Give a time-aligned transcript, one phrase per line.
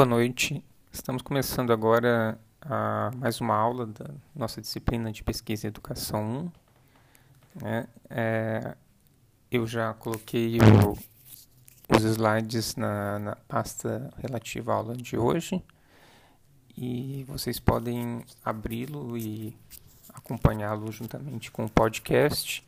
[0.00, 0.64] Boa noite.
[0.90, 2.40] Estamos começando agora
[3.18, 6.50] mais uma aula da nossa disciplina de pesquisa e educação
[7.54, 7.62] 1.
[7.62, 7.86] Né?
[8.08, 8.76] É,
[9.50, 10.96] eu já coloquei o,
[11.94, 15.62] os slides na, na pasta relativa à aula de hoje
[16.74, 19.54] e vocês podem abri-lo e
[20.14, 22.66] acompanhá-lo juntamente com o podcast.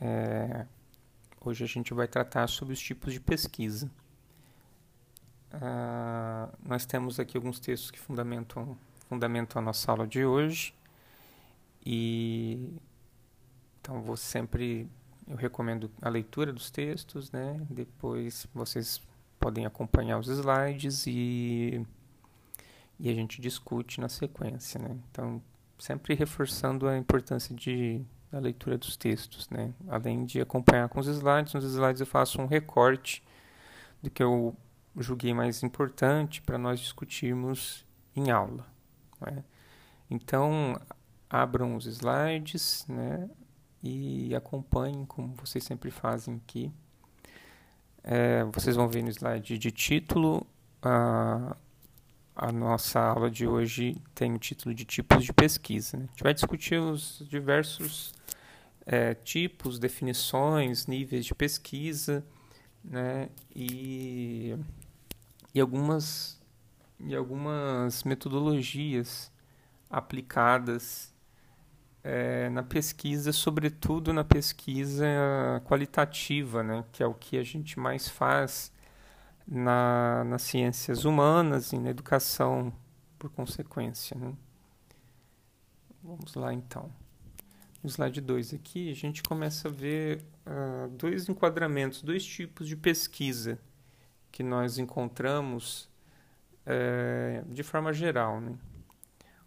[0.00, 0.64] É,
[1.44, 3.90] hoje a gente vai tratar sobre os tipos de pesquisa.
[5.54, 8.76] Uh, nós temos aqui alguns textos que fundamentam,
[9.08, 10.74] fundamentam a nossa aula de hoje.
[11.84, 12.72] E
[13.80, 14.88] então vou sempre
[15.28, 17.60] eu recomendo a leitura dos textos, né?
[17.70, 19.00] Depois vocês
[19.38, 21.84] podem acompanhar os slides e
[22.98, 24.96] e a gente discute na sequência, né?
[25.10, 25.42] Então,
[25.78, 28.00] sempre reforçando a importância de
[28.30, 29.72] da leitura dos textos, né?
[29.88, 33.22] Além de acompanhar com os slides, nos slides eu faço um recorte
[34.02, 34.56] do que eu
[35.02, 38.66] julguei mais importante para nós discutirmos em aula.
[39.20, 39.44] Né?
[40.08, 40.80] Então,
[41.28, 43.28] abram os slides né?
[43.82, 46.72] e acompanhem como vocês sempre fazem aqui.
[48.02, 50.46] É, vocês vão ver no slide de título.
[50.82, 51.56] A,
[52.36, 55.96] a nossa aula de hoje tem o título de tipos de pesquisa.
[55.96, 56.04] Né?
[56.04, 58.12] A gente vai discutir os diversos
[58.86, 62.24] é, tipos, definições, níveis de pesquisa,
[62.84, 63.30] né?
[63.54, 64.56] E
[65.54, 66.40] e algumas,
[66.98, 69.30] e algumas metodologias
[69.88, 71.14] aplicadas
[72.02, 75.06] é, na pesquisa, sobretudo na pesquisa
[75.64, 78.72] qualitativa, né, que é o que a gente mais faz
[79.46, 82.72] na, nas ciências humanas e na educação,
[83.16, 84.18] por consequência.
[84.18, 84.34] Né.
[86.02, 86.90] Vamos lá então.
[87.82, 92.76] No slide 2 aqui, a gente começa a ver uh, dois enquadramentos, dois tipos de
[92.76, 93.58] pesquisa
[94.34, 95.88] que nós encontramos
[96.66, 98.40] é, de forma geral.
[98.40, 98.58] Né?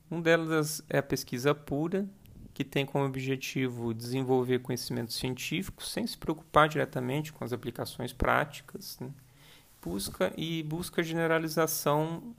[0.09, 2.07] Um delas é a pesquisa pura,
[2.53, 8.97] que tem como objetivo desenvolver conhecimentos científicos sem se preocupar diretamente com as aplicações práticas.
[9.01, 9.09] Né?
[9.81, 12.33] Busca e busca generalização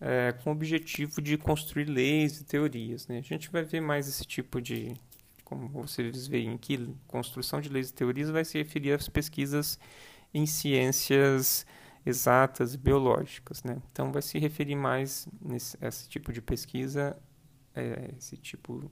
[0.00, 3.06] é, com o objetivo de construir leis e teorias.
[3.06, 3.18] Né?
[3.18, 4.92] A gente vai ver mais esse tipo de,
[5.44, 9.78] como vocês veem aqui, construção de leis e teorias vai se referir às pesquisas
[10.34, 11.64] em ciências
[12.04, 13.62] exatas e biológicas.
[13.62, 13.80] Né?
[13.90, 17.16] Então, vai se referir mais nesse esse tipo de pesquisa,
[17.74, 18.90] é, esse tipo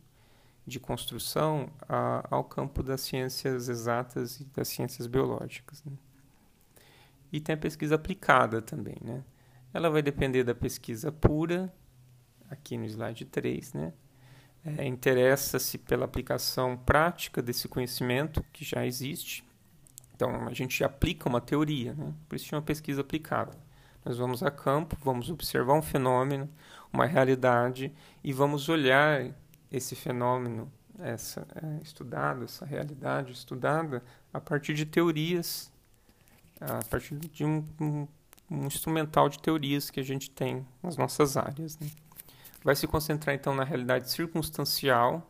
[0.66, 5.82] de construção a, ao campo das ciências exatas e das ciências biológicas.
[5.84, 5.92] Né?
[7.32, 8.96] E tem a pesquisa aplicada também.
[9.02, 9.24] Né?
[9.72, 11.72] Ela vai depender da pesquisa pura,
[12.48, 13.92] aqui no slide 3, né?
[14.62, 19.42] É, interessa-se pela aplicação prática desse conhecimento que já existe
[20.20, 22.12] então, a gente aplica uma teoria, né?
[22.28, 23.56] por isso chama pesquisa aplicada.
[24.04, 26.46] Nós vamos a campo, vamos observar um fenômeno,
[26.92, 27.90] uma realidade,
[28.22, 29.30] e vamos olhar
[29.72, 35.72] esse fenômeno essa é, estudado, essa realidade estudada, a partir de teorias,
[36.60, 38.08] a partir de um, um,
[38.50, 41.78] um instrumental de teorias que a gente tem nas nossas áreas.
[41.78, 41.88] Né?
[42.62, 45.26] Vai se concentrar então na realidade circunstancial,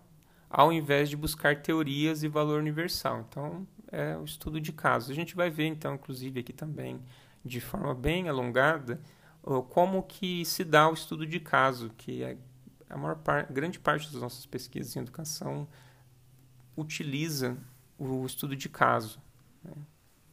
[0.49, 3.25] ao invés de buscar teorias e valor universal.
[3.29, 5.11] Então, é o estudo de casos.
[5.11, 7.01] A gente vai ver, então, inclusive aqui também,
[7.45, 9.01] de forma bem alongada,
[9.71, 12.37] como que se dá o estudo de caso, que é
[12.89, 15.67] a maior par grande parte das nossas pesquisas em educação
[16.77, 17.57] utiliza
[17.99, 19.21] o estudo de caso.
[19.63, 19.73] Né?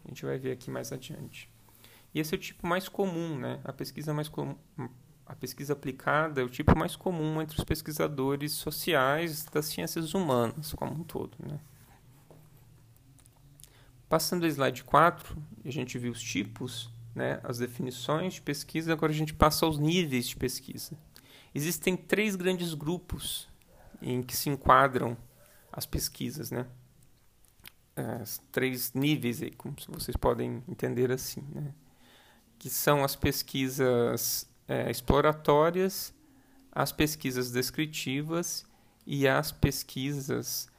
[0.06, 1.50] A gente vai ver aqui mais adiante.
[2.14, 3.60] E esse é o tipo mais comum, né?
[3.64, 4.56] A pesquisa mais comum,
[5.26, 10.74] a pesquisa aplicada é o tipo mais comum entre os pesquisadores sociais das ciências humanas
[10.74, 11.60] como um todo, né?
[14.10, 19.12] Passando ao slide 4, a gente viu os tipos, né, as definições de pesquisa, agora
[19.12, 20.98] a gente passa aos níveis de pesquisa.
[21.54, 23.50] Existem três grandes grupos
[24.02, 25.18] em que se enquadram
[25.72, 26.66] as pesquisas, né?
[27.96, 31.74] As três níveis aí, como vocês podem entender assim, né?
[32.60, 36.14] Que são as pesquisas é, exploratórias,
[36.72, 38.66] as pesquisas descritivas
[39.06, 40.70] e as pesquisas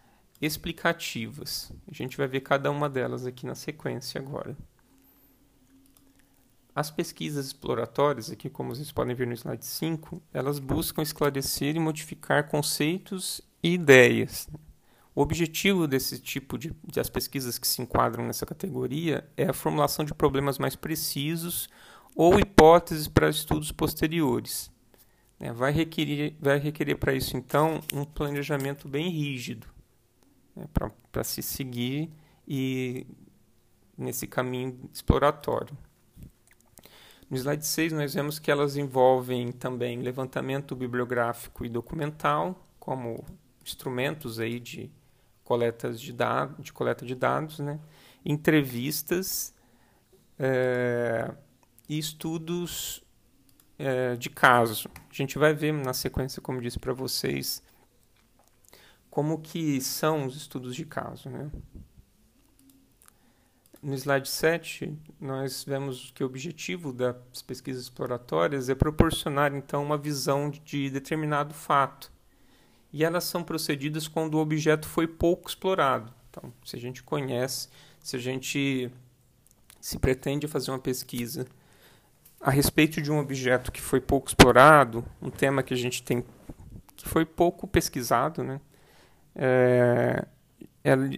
[0.41, 1.73] explicativas.
[1.91, 4.57] A gente vai ver cada uma delas aqui na sequência agora.
[6.75, 11.81] As pesquisas exploratórias, aqui como vocês podem ver no slide 5, elas buscam esclarecer e
[11.81, 14.49] modificar conceitos e ideias.
[15.13, 19.53] O objetivo desse tipo de, de as pesquisas que se enquadram nessa categoria é a
[19.53, 21.69] formulação de problemas mais precisos
[22.15, 24.71] ou hipóteses para estudos posteriores.
[25.41, 29.67] É, vai requerer, vai requerer para isso, então, um planejamento bem rígido
[30.59, 30.67] né,
[31.13, 32.11] para se seguir
[32.47, 33.07] e
[33.97, 35.77] nesse caminho exploratório.
[37.31, 43.25] No slide 6, nós vemos que elas envolvem também levantamento bibliográfico e documental, como
[43.63, 44.91] instrumentos aí de,
[45.45, 46.15] coletas de,
[46.59, 47.79] de coleta de dados, né?
[48.25, 49.55] entrevistas
[50.39, 51.31] é,
[51.89, 53.05] e estudos
[53.79, 54.89] é, de caso.
[55.11, 57.63] A gente vai ver na sequência, como disse para vocês,
[59.19, 61.29] como que são os estudos de caso.
[61.29, 61.51] Né?
[63.83, 69.99] No slide 7, nós vemos que o objetivo das pesquisas exploratórias é proporcionar, então, uma
[69.99, 72.13] visão de determinado fato.
[72.93, 76.15] E elas são procedidas quando o objeto foi pouco explorado.
[76.31, 77.69] Então, se a gente conhece,
[77.99, 78.89] se a gente
[79.81, 81.45] se pretende fazer uma pesquisa
[82.41, 86.25] a respeito de um objeto que foi pouco explorado, um tema que a gente tem
[86.95, 88.61] que foi pouco pesquisado, né?
[89.41, 90.27] É,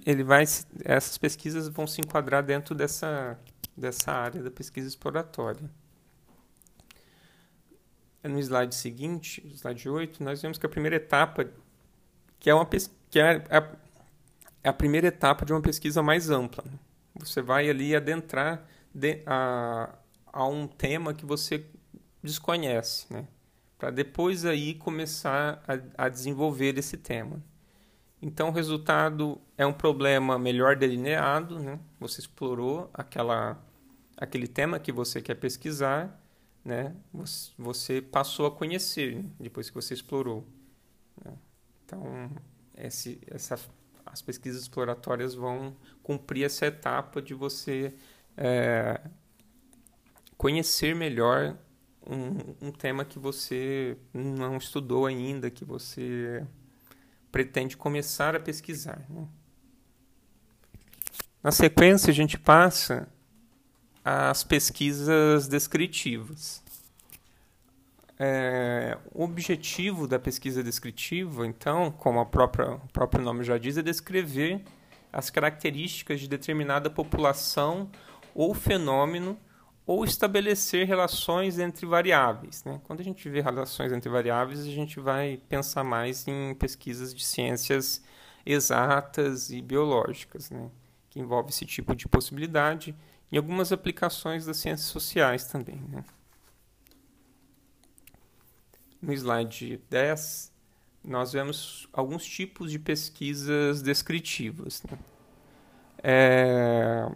[0.05, 0.43] ele vai
[0.85, 3.39] essas pesquisas vão se enquadrar dentro dessa
[3.77, 5.71] dessa área da pesquisa exploratória.
[8.23, 11.49] No slide seguinte, slide 8, nós vemos que a primeira etapa,
[12.39, 13.77] que é uma que é a,
[14.63, 16.63] é a primeira etapa de uma pesquisa mais ampla.
[16.67, 16.79] Né?
[17.15, 19.95] Você vai ali adentrar de, a,
[20.27, 21.65] a um tema que você
[22.23, 23.27] desconhece, né?
[23.79, 27.43] Para depois aí começar a, a desenvolver esse tema.
[28.23, 31.81] Então, o resultado é um problema melhor delineado, né?
[31.99, 33.59] Você explorou aquela,
[34.17, 36.23] aquele tema que você quer pesquisar,
[36.63, 36.95] né?
[37.59, 39.31] Você, passou a conhecer né?
[39.41, 40.47] depois que você explorou.
[41.25, 41.33] Né?
[41.85, 42.31] Então,
[42.77, 43.59] esse, essa,
[44.05, 47.95] as pesquisas exploratórias vão cumprir essa etapa de você
[48.37, 49.01] é,
[50.37, 51.57] conhecer melhor
[52.07, 56.47] um, um tema que você não estudou ainda, que você
[57.31, 59.05] pretende começar a pesquisar.
[59.09, 59.27] Né?
[61.43, 63.09] Na sequência, a gente passa
[64.05, 66.63] às pesquisas descritivas.
[68.19, 73.83] É, o objetivo da pesquisa descritiva, então, como própria, o próprio nome já diz, é
[73.83, 74.63] descrever
[75.11, 77.91] as características de determinada população
[78.35, 79.39] ou fenômeno
[79.91, 82.63] ou estabelecer relações entre variáveis.
[82.63, 82.81] Né?
[82.85, 87.25] Quando a gente vê relações entre variáveis, a gente vai pensar mais em pesquisas de
[87.25, 88.01] ciências
[88.47, 90.71] exatas e biológicas, né?
[91.09, 92.95] que envolve esse tipo de possibilidade,
[93.33, 95.83] e algumas aplicações das ciências sociais também.
[95.89, 96.05] Né?
[99.03, 100.53] No slide 10,
[101.03, 104.85] nós vemos alguns tipos de pesquisas descritivas.
[104.85, 104.99] Né?
[106.01, 107.11] É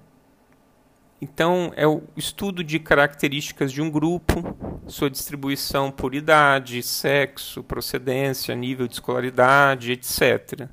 [1.25, 4.43] então, é o estudo de características de um grupo,
[4.87, 10.69] sua distribuição por idade, sexo, procedência, nível de escolaridade, etc.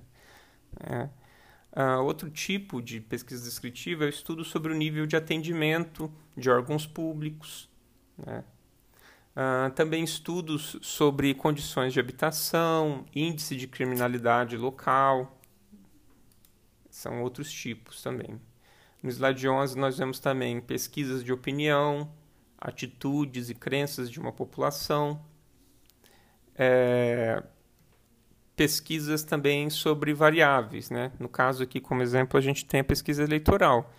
[0.81, 1.07] É.
[1.73, 6.49] Uh, outro tipo de pesquisa descritiva é o estudo sobre o nível de atendimento de
[6.49, 7.69] órgãos públicos.
[8.17, 8.43] Né?
[9.33, 15.39] Uh, também estudos sobre condições de habitação, índice de criminalidade local.
[16.89, 18.37] São outros tipos também.
[19.01, 22.11] No slide 11, nós vemos também pesquisas de opinião,
[22.57, 25.19] atitudes e crenças de uma população,
[26.55, 27.41] é,
[28.55, 30.91] pesquisas também sobre variáveis.
[30.91, 31.11] Né?
[31.19, 33.91] No caso aqui, como exemplo, a gente tem a pesquisa eleitoral.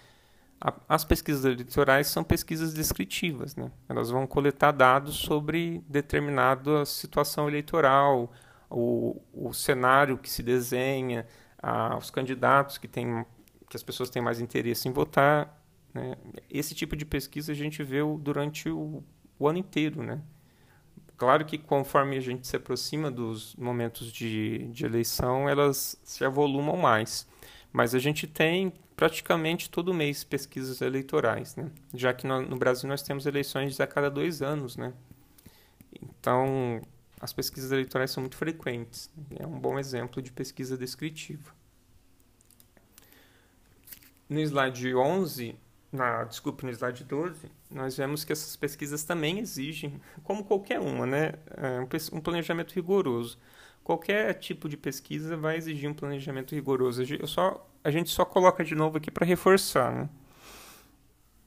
[0.88, 3.56] as pesquisas eleitorais são pesquisas descritivas.
[3.56, 3.72] Né?
[3.88, 8.32] Elas vão coletar dados sobre determinada situação eleitoral,
[8.70, 11.26] o, o cenário que se desenha,
[11.60, 13.26] a, os candidatos que têm
[13.72, 15.58] que as pessoas têm mais interesse em votar.
[15.94, 16.14] Né?
[16.50, 19.02] Esse tipo de pesquisa a gente vê durante o,
[19.38, 20.02] o, ano inteiro.
[20.02, 20.20] Né?
[21.16, 26.76] Claro que conforme a gente se aproxima dos momentos de, de eleição, elas se avolumam
[26.76, 27.26] mais.
[27.72, 31.70] Mas a gente tem praticamente todo mês pesquisas eleitorais, né?
[31.94, 34.76] já que no, no Brasil nós temos eleições a cada dois anos.
[34.76, 34.92] Né?
[36.02, 36.78] Então,
[37.18, 39.08] as pesquisas eleitorais são muito frequentes.
[39.34, 41.61] É um bom exemplo de pesquisa descritiva.
[44.32, 45.54] No slide 11,
[45.92, 51.04] na, desculpe, no slide 12, nós vemos que essas pesquisas também exigem, como qualquer uma,
[51.04, 51.78] né, é,
[52.10, 53.38] um planejamento rigoroso.
[53.84, 57.02] Qualquer tipo de pesquisa vai exigir um planejamento rigoroso.
[57.02, 59.92] Eu só, a gente só coloca de novo aqui para reforçar.
[59.92, 60.08] Né?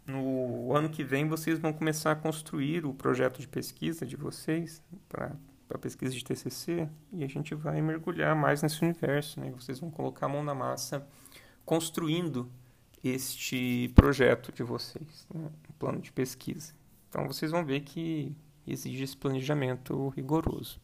[0.06, 4.84] No ano que vem, vocês vão começar a construir o projeto de pesquisa de vocês
[5.10, 5.32] para
[5.70, 9.40] a pesquisa de TCC e a gente vai mergulhar mais nesse universo.
[9.40, 9.52] Né?
[9.58, 11.08] Vocês vão colocar a mão na massa
[11.66, 12.48] construindo
[13.04, 15.50] este projeto de vocês, né?
[15.70, 16.74] um plano de pesquisa.
[17.10, 18.36] Então vocês vão ver que
[18.68, 20.80] exige esse planejamento rigoroso.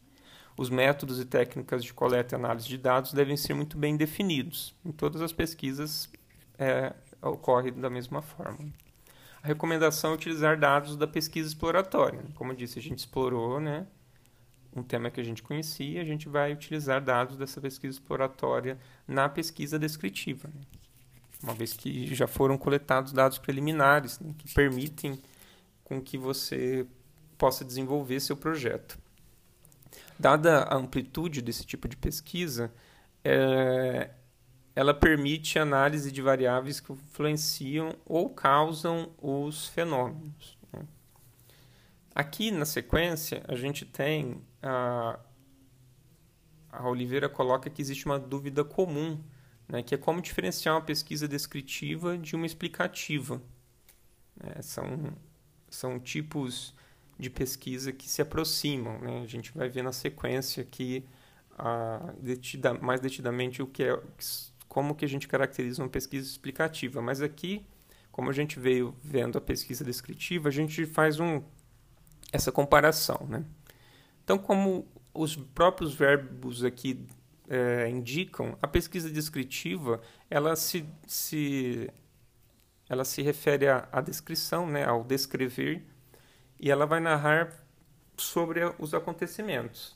[0.56, 4.74] Os métodos e técnicas de coleta e análise de dados devem ser muito bem definidos.
[4.84, 6.10] Em todas as pesquisas
[6.58, 8.72] é, ocorre da mesma forma.
[9.42, 12.22] a recomendação é utilizar dados da pesquisa exploratória.
[12.34, 13.86] Como eu disse, a gente explorou né,
[14.74, 19.28] um tema que a gente conhecia, a gente vai utilizar dados dessa pesquisa exploratória na
[19.28, 20.48] pesquisa descritiva.
[20.48, 20.60] Né?
[21.42, 25.20] Uma vez que já foram coletados dados preliminares né, que permitem
[25.82, 26.86] com que você
[27.36, 28.98] possa desenvolver seu projeto.
[30.18, 32.72] Dada a amplitude desse tipo de pesquisa,
[33.24, 34.10] é,
[34.74, 40.56] ela permite análise de variáveis que influenciam ou causam os fenômenos.
[40.72, 40.86] Né?
[42.14, 45.18] Aqui na sequência, a gente tem a,
[46.70, 49.20] a Oliveira coloca que existe uma dúvida comum,
[49.72, 53.40] né, que é como diferenciar uma pesquisa descritiva de uma explicativa.
[54.38, 55.14] É, são,
[55.70, 56.74] são tipos
[57.18, 58.98] de pesquisa que se aproximam.
[58.98, 59.22] Né?
[59.22, 61.06] A gente vai ver na sequência aqui
[61.58, 63.98] a, detida, mais detidamente o que é
[64.68, 67.00] como que a gente caracteriza uma pesquisa explicativa.
[67.00, 67.64] Mas aqui,
[68.10, 71.42] como a gente veio vendo a pesquisa descritiva, a gente faz um,
[72.30, 73.26] essa comparação.
[73.26, 73.42] Né?
[74.22, 77.06] Então, como os próprios verbos aqui
[77.52, 81.90] é, indicam, a pesquisa descritiva ela se, se,
[82.88, 85.84] ela se refere à, à descrição, né, ao descrever,
[86.58, 87.52] e ela vai narrar
[88.16, 89.94] sobre os acontecimentos.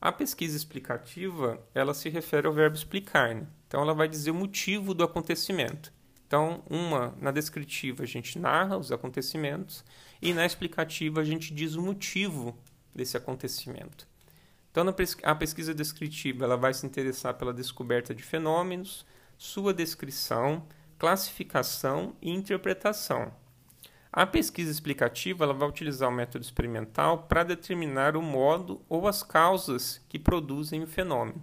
[0.00, 3.34] A pesquisa explicativa ela se refere ao verbo explicar.
[3.34, 3.46] Né?
[3.66, 5.92] Então, ela vai dizer o motivo do acontecimento.
[6.26, 9.84] Então, uma na descritiva a gente narra os acontecimentos
[10.22, 12.56] e na explicativa a gente diz o motivo
[12.94, 14.08] desse acontecimento.
[14.76, 19.06] Então, a pesquisa descritiva ela vai se interessar pela descoberta de fenômenos,
[19.38, 20.68] sua descrição,
[20.98, 23.32] classificação e interpretação.
[24.12, 29.22] A pesquisa explicativa ela vai utilizar o método experimental para determinar o modo ou as
[29.22, 31.42] causas que produzem o fenômeno.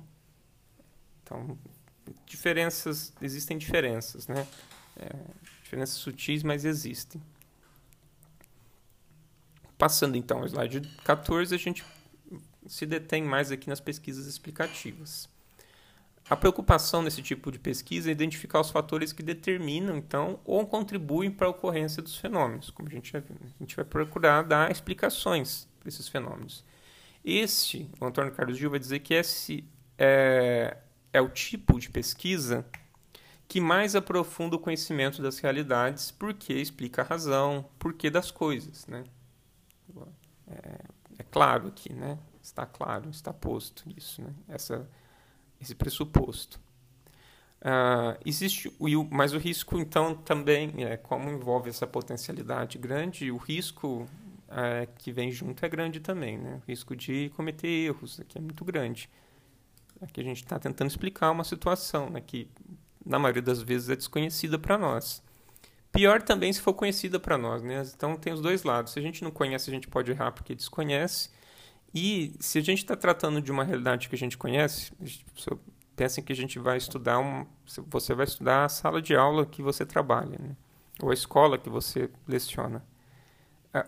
[1.24, 1.58] Então,
[2.28, 4.46] diferenças existem diferenças, né?
[4.96, 5.10] É,
[5.64, 7.20] diferenças sutis, mas existem.
[9.76, 11.84] Passando então ao slide 14, a gente
[12.68, 15.30] se detém mais aqui nas pesquisas explicativas.
[16.30, 21.30] A preocupação nesse tipo de pesquisa é identificar os fatores que determinam, então, ou contribuem
[21.30, 22.70] para a ocorrência dos fenômenos.
[22.70, 26.64] Como a gente, vai, a gente vai procurar dar explicações para esses fenômenos.
[27.26, 29.66] Esse, o Antônio Carlos Gil vai dizer que esse
[29.98, 30.78] é,
[31.12, 32.66] é o tipo de pesquisa
[33.48, 38.88] que mais aprofunda o conhecimento das realidades, porque explica a razão, porquê das coisas.
[38.88, 39.04] Né?
[40.48, 40.80] É,
[41.20, 42.18] é claro aqui, né?
[42.44, 44.34] Está claro, está posto isso, né?
[44.50, 44.88] Essa,
[45.62, 46.60] esse pressuposto.
[47.62, 53.38] Uh, existe, o, mas o risco, então, também, é, como envolve essa potencialidade grande, o
[53.38, 54.06] risco
[54.50, 56.38] é, que vem junto é grande também.
[56.38, 56.62] Né?
[56.62, 59.10] O risco de cometer erros aqui é muito grande.
[60.02, 62.50] Aqui a gente está tentando explicar uma situação né, que,
[63.06, 65.24] na maioria das vezes, é desconhecida para nós.
[65.94, 67.64] Pior também se for conhecida para nós.
[67.64, 67.82] Né?
[67.96, 68.92] Então, tem os dois lados.
[68.92, 71.30] Se a gente não conhece, a gente pode errar porque desconhece.
[71.94, 74.92] E se a gente está tratando de uma realidade que a gente conhece,
[75.96, 77.46] pensem que a gente vai estudar um,
[77.88, 80.56] você vai estudar a sala de aula que você trabalha, né?
[81.02, 82.84] ou a escola que você leciona.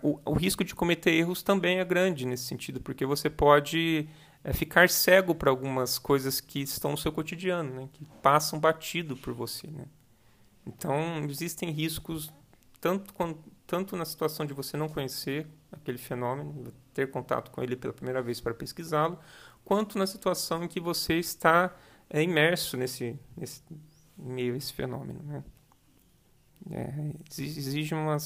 [0.01, 4.07] O, o, risco de cometer erros também é grande nesse sentido, porque você pode
[4.43, 7.89] é, ficar cego para algumas coisas que estão no seu cotidiano, né?
[7.93, 9.67] que passam batido por você.
[9.67, 9.85] Né?
[10.65, 12.33] Então, existem riscos
[12.81, 13.13] tanto,
[13.67, 18.21] tanto na situação de você não conhecer aquele fenômeno, ter contato com ele pela primeira
[18.21, 19.19] vez para pesquisá-lo,
[19.63, 21.75] quanto na situação em que você está
[22.09, 23.61] é, imerso nesse, nesse
[24.17, 25.21] meio esse fenômeno.
[25.23, 25.43] Né?
[26.71, 28.17] É, exige uma,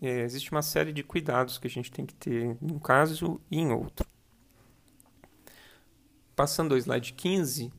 [0.00, 3.40] é, existe uma série de cuidados que a gente tem que ter em um caso
[3.50, 4.06] e em outro.
[6.36, 7.72] Passando ao slide 15,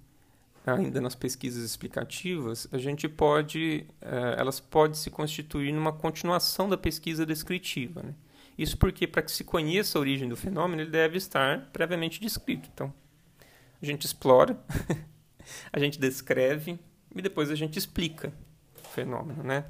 [0.66, 6.78] ainda nas pesquisas explicativas, a gente pode, é, elas podem se constituir numa continuação da
[6.78, 8.04] pesquisa descritiva.
[8.04, 8.14] Né?
[8.58, 12.70] Isso porque, para que se conheça a origem do fenômeno, ele deve estar previamente descrito.
[12.74, 12.94] Então,
[13.82, 14.60] a gente explora,
[15.72, 16.80] a gente descreve
[17.16, 18.34] e depois a gente explica
[18.84, 19.44] o fenômeno.
[19.44, 19.66] Né?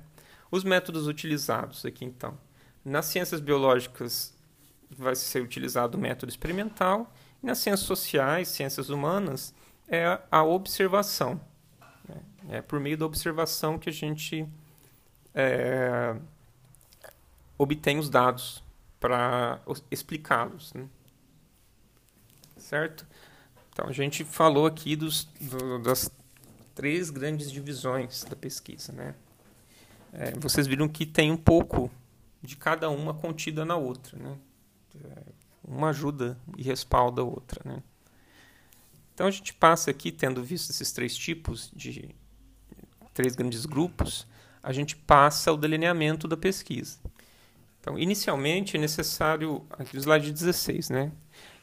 [0.49, 2.37] Os métodos utilizados aqui, então.
[2.83, 4.35] Nas ciências biológicas,
[4.89, 9.53] vai ser utilizado o método experimental, e nas ciências sociais, ciências humanas,
[9.87, 11.39] é a observação.
[12.07, 12.21] Né?
[12.49, 14.47] É por meio da observação que a gente
[15.33, 16.15] é,
[17.57, 18.63] obtém os dados
[19.01, 20.71] para explicá-los.
[20.73, 20.87] Né?
[22.55, 23.05] Certo?
[23.73, 26.09] Então, a gente falou aqui dos, do, das
[26.75, 28.93] três grandes divisões da pesquisa.
[28.93, 29.15] Né?
[30.13, 31.91] É, vocês viram que tem um pouco
[32.41, 34.17] de cada uma contida na outra.
[34.17, 34.37] Né?
[35.03, 35.21] É,
[35.67, 37.59] uma ajuda e respalda a outra.
[37.65, 37.81] Né?
[39.15, 42.13] Então, a gente passa aqui, tendo visto esses três tipos de
[43.13, 44.27] três grandes grupos,
[44.61, 46.99] a gente passa o delineamento da pesquisa.
[47.81, 51.11] Então, inicialmente é necessário, aqui no slide 16, né?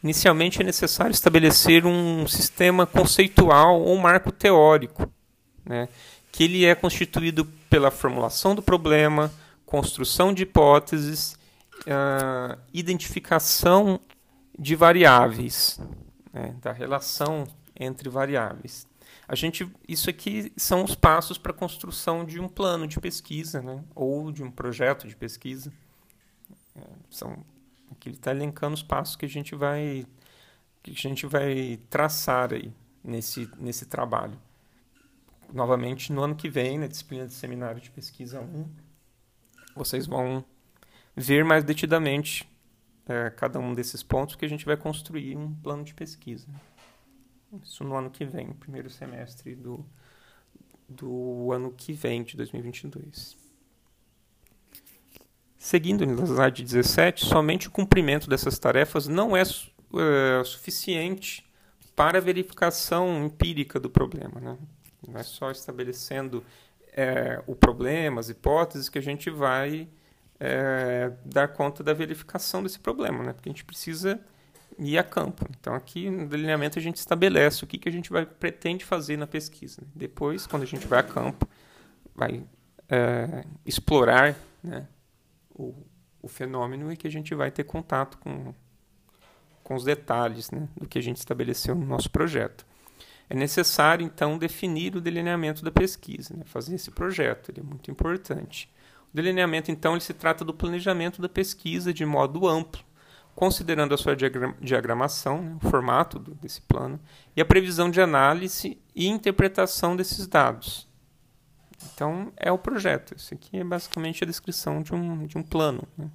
[0.02, 5.10] Inicialmente é necessário estabelecer um sistema conceitual ou um marco teórico,
[5.64, 5.88] né?
[6.30, 9.32] que ele é constituído pela formulação do problema,
[9.64, 11.36] construção de hipóteses,
[11.82, 14.00] uh, identificação
[14.56, 15.80] de variáveis,
[16.32, 16.54] né?
[16.60, 17.44] da relação
[17.78, 18.86] entre variáveis.
[19.26, 23.60] A gente, isso aqui são os passos para a construção de um plano de pesquisa,
[23.60, 23.82] né?
[23.94, 25.72] ou de um projeto de pesquisa.
[27.10, 27.44] São
[27.90, 30.06] aqui ele está elencando os passos que a gente vai
[30.82, 34.38] que a gente vai traçar aí nesse nesse trabalho.
[35.52, 38.68] Novamente no ano que vem, na disciplina de seminário de pesquisa 1,
[39.74, 40.44] vocês vão
[41.16, 42.48] ver mais detidamente
[43.08, 46.46] é, cada um desses pontos que a gente vai construir um plano de pesquisa.
[47.62, 49.84] Isso no ano que vem, primeiro semestre do,
[50.86, 53.47] do ano que vem, de 2022.
[55.58, 61.44] Seguindo no slide 17, somente o cumprimento dessas tarefas não é, é suficiente
[61.96, 64.40] para a verificação empírica do problema.
[64.40, 64.56] Né?
[65.06, 66.44] Não é só estabelecendo
[66.92, 69.88] é, o problema, as hipóteses, que a gente vai
[70.38, 73.32] é, dar conta da verificação desse problema, né?
[73.32, 74.20] porque a gente precisa
[74.78, 75.44] ir a campo.
[75.58, 79.16] Então, aqui no delineamento a gente estabelece o que, que a gente vai, pretende fazer
[79.16, 79.82] na pesquisa.
[79.92, 81.48] Depois, quando a gente vai a campo,
[82.14, 82.44] vai
[83.66, 84.86] explorar né,
[85.58, 85.74] o,
[86.22, 88.54] o fenômeno e que a gente vai ter contato com,
[89.62, 92.64] com os detalhes né, do que a gente estabeleceu no nosso projeto.
[93.28, 97.90] É necessário, então, definir o delineamento da pesquisa, né, fazer esse projeto, ele é muito
[97.90, 98.70] importante.
[99.12, 102.82] O delineamento, então, ele se trata do planejamento da pesquisa de modo amplo,
[103.34, 106.98] considerando a sua diagramação, né, o formato do, desse plano,
[107.36, 110.87] e a previsão de análise e interpretação desses dados.
[111.84, 113.14] Então, é o projeto.
[113.16, 115.86] Isso aqui é basicamente a descrição de um, de um plano.
[115.96, 116.10] Né.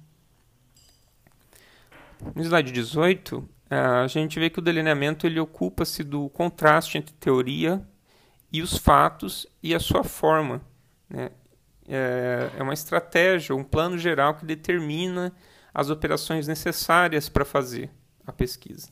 [2.34, 7.86] No slide 18, a gente vê que o delineamento ele ocupa-se do contraste entre teoria
[8.52, 10.60] e os fatos e a sua forma.
[11.08, 11.30] Né.
[11.88, 15.32] É, é uma estratégia, um plano geral que determina
[15.72, 17.90] as operações necessárias para fazer
[18.26, 18.88] a pesquisa.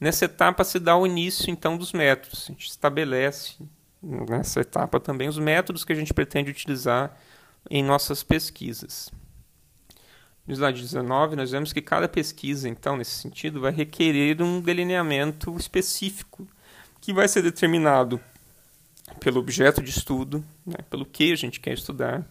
[0.00, 2.46] Nessa etapa se dá o início então dos métodos.
[2.48, 3.56] A gente estabelece
[4.02, 7.16] nessa etapa também os métodos que a gente pretende utilizar
[7.70, 9.10] em nossas pesquisas.
[10.46, 15.56] No slide 19, nós vemos que cada pesquisa, então, nesse sentido, vai requerer um delineamento
[15.56, 16.48] específico
[17.00, 18.20] que vai ser determinado
[19.20, 22.26] pelo objeto de estudo, né, pelo que a gente quer estudar,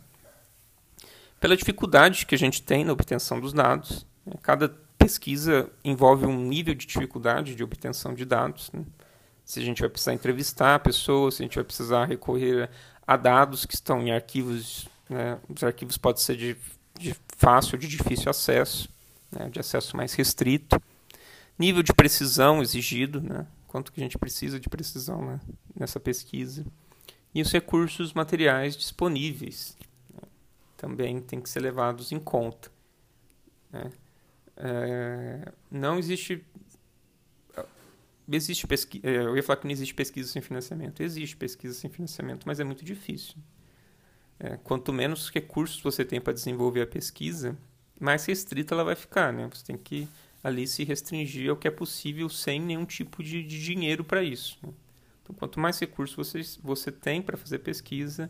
[1.39, 4.05] pela dificuldade que a gente tem na obtenção dos dados.
[4.25, 4.33] Né?
[4.41, 8.69] Cada pesquisa envolve um nível de dificuldade de obtenção de dados.
[8.71, 8.83] Né?
[9.45, 12.69] Se a gente vai precisar entrevistar a pessoa, se a gente vai precisar recorrer
[13.05, 15.39] a dados que estão em arquivos, né?
[15.49, 16.55] os arquivos podem ser de,
[16.97, 18.89] de fácil de difícil acesso,
[19.31, 19.49] né?
[19.49, 20.81] de acesso mais restrito.
[21.59, 23.45] Nível de precisão exigido, né?
[23.67, 25.39] quanto que a gente precisa de precisão né?
[25.75, 26.65] nessa pesquisa.
[27.33, 29.77] E os recursos materiais disponíveis
[30.81, 32.71] também tem que ser levados em conta.
[33.71, 33.91] Né?
[34.57, 36.43] É, não existe.
[38.29, 39.07] Existe pesquisa.
[39.07, 41.01] É, eu ia falar que não existe pesquisa sem financiamento.
[41.01, 43.35] Existe pesquisa sem financiamento, mas é muito difícil.
[44.39, 47.57] É, quanto menos recursos você tem para desenvolver a pesquisa,
[47.99, 49.31] mais restrita ela vai ficar.
[49.31, 49.49] Né?
[49.53, 50.07] Você tem que
[50.43, 54.57] ali se restringir ao que é possível sem nenhum tipo de, de dinheiro para isso.
[54.63, 54.73] Né?
[55.21, 58.29] Então, quanto mais recursos você, você tem para fazer pesquisa,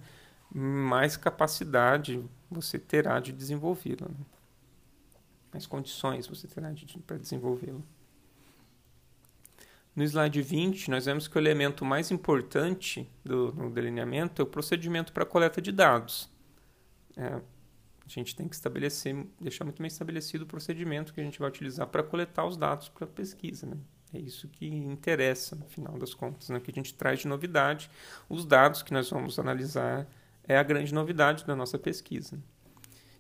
[0.54, 4.10] mais capacidade você terá de desenvolvê-la.
[4.10, 4.25] Né?
[5.54, 7.80] Mais condições você terá de, para desenvolvê-la.
[9.95, 14.47] No slide 20, nós vemos que o elemento mais importante do, do delineamento é o
[14.47, 16.30] procedimento para coleta de dados.
[17.17, 17.41] É, a
[18.08, 21.88] gente tem que estabelecer, deixar muito bem estabelecido o procedimento que a gente vai utilizar
[21.88, 23.65] para coletar os dados para a pesquisa.
[23.65, 23.77] Né?
[24.13, 26.60] É isso que interessa, no final das contas, né?
[26.60, 27.89] que a gente traz de novidade
[28.30, 30.08] os dados que nós vamos analisar
[30.43, 32.39] é a grande novidade da nossa pesquisa.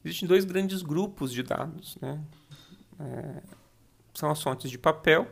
[0.03, 1.97] Existem dois grandes grupos de dados.
[2.01, 2.21] Né?
[2.99, 3.43] É,
[4.13, 5.29] são as fontes de papel,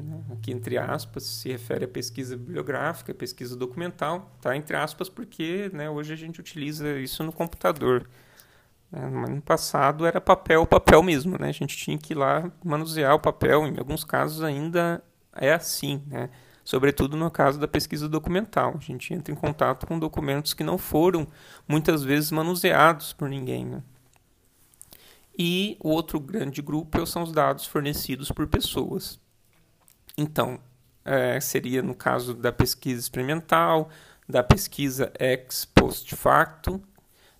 [0.00, 0.22] né?
[0.32, 4.56] aqui entre aspas, se refere à pesquisa bibliográfica, pesquisa documental, tá?
[4.56, 8.08] entre aspas, porque né, hoje a gente utiliza isso no computador.
[8.90, 9.06] Né?
[9.08, 11.48] No passado era papel, papel mesmo, né?
[11.48, 15.02] a gente tinha que ir lá manusear o papel, em alguns casos ainda
[15.34, 16.28] é assim, né?
[16.64, 18.74] sobretudo no caso da pesquisa documental.
[18.76, 21.26] A gente entra em contato com documentos que não foram
[21.66, 23.64] muitas vezes manuseados por ninguém.
[23.64, 23.82] Né?
[25.36, 29.18] E o outro grande grupo são os dados fornecidos por pessoas.
[30.16, 30.60] Então,
[31.04, 33.88] é, seria no caso da pesquisa experimental,
[34.28, 36.82] da pesquisa ex post facto,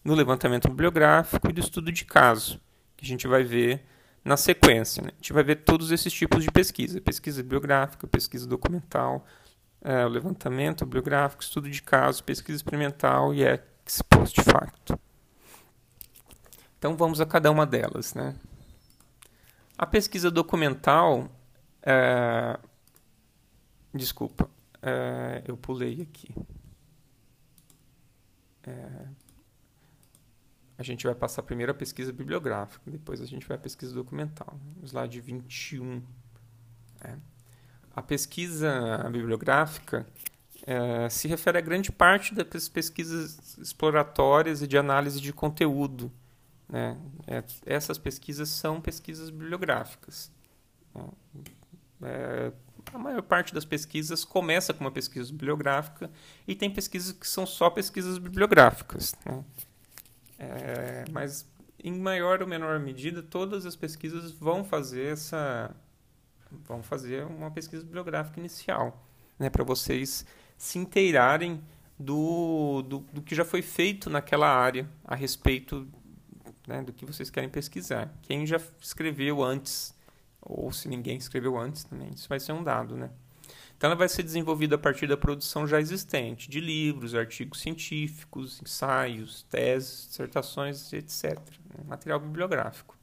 [0.05, 2.61] no levantamento bibliográfico e do estudo de caso,
[2.97, 3.85] que a gente vai ver
[4.25, 5.03] na sequência.
[5.03, 5.11] Né?
[5.13, 9.27] A gente vai ver todos esses tipos de pesquisa: pesquisa bibliográfica, pesquisa documental,
[9.83, 14.99] é, levantamento bibliográfico, estudo de caso, pesquisa experimental e ex post facto.
[16.79, 18.15] Então vamos a cada uma delas.
[18.15, 18.35] Né?
[19.77, 21.31] A pesquisa documental.
[21.83, 22.59] É...
[23.93, 24.49] Desculpa,
[24.83, 25.43] é...
[25.47, 26.35] eu pulei aqui.
[28.63, 29.09] É...
[30.79, 34.59] A gente vai passar primeiro a pesquisa bibliográfica, depois a gente vai a pesquisa documental.
[34.83, 36.03] Slide 21.
[37.03, 37.17] É.
[37.95, 40.07] A pesquisa bibliográfica
[41.11, 46.13] se refere a grande parte das pesquisas exploratórias e de análise de conteúdo.
[46.69, 46.97] Né?
[47.67, 50.31] Essas pesquisas são pesquisas bibliográficas.
[50.95, 51.05] Né?
[52.03, 52.53] É,
[52.93, 56.11] a maior parte das pesquisas começa com uma pesquisa bibliográfica
[56.47, 59.15] e tem pesquisas que são só pesquisas bibliográficas.
[59.25, 59.45] Né?
[60.39, 61.47] É, mas
[61.83, 65.75] em maior ou menor medida, todas as pesquisas vão fazer essa
[66.67, 69.07] vão fazer uma pesquisa bibliográfica inicial,
[69.39, 70.27] né, para vocês
[70.59, 71.63] se inteirarem
[71.97, 75.87] do, do, do, que já foi feito naquela área a respeito
[76.67, 78.13] né, do que vocês querem pesquisar.
[78.23, 79.95] Quem já escreveu antes,
[80.43, 83.11] ou se ninguém escreveu antes também, isso vai ser um dado, né?
[83.81, 88.61] Então, ela vai ser desenvolvida a partir da produção já existente, de livros, artigos científicos,
[88.61, 91.39] ensaios, teses, dissertações, etc.
[91.39, 91.85] Né?
[91.87, 92.95] Material bibliográfico.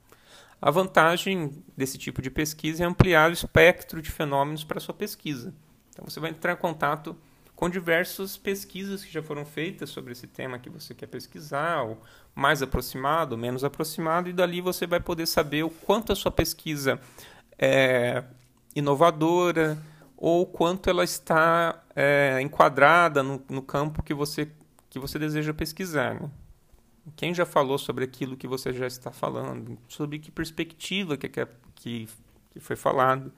[0.61, 4.93] A vantagem desse tipo de pesquisa é ampliar o espectro de fenômenos para a sua
[4.93, 5.51] pesquisa.
[5.89, 7.17] Então, você vai entrar em contato
[7.57, 11.99] com diversas pesquisas que já foram feitas sobre esse tema que você quer pesquisar, ou
[12.35, 16.29] mais aproximado, ou menos aproximado, e dali você vai poder saber o quanto a sua
[16.31, 16.99] pesquisa
[17.57, 18.23] é
[18.75, 19.75] inovadora,
[20.15, 24.47] ou quanto ela está é, enquadrada no, no, campo que você,
[24.87, 26.13] que você deseja pesquisar.
[26.13, 26.29] Né?
[27.15, 29.79] Quem já falou sobre aquilo que você já está falando?
[29.87, 32.09] Sobre que perspectiva que, que, que
[32.59, 33.31] foi falado?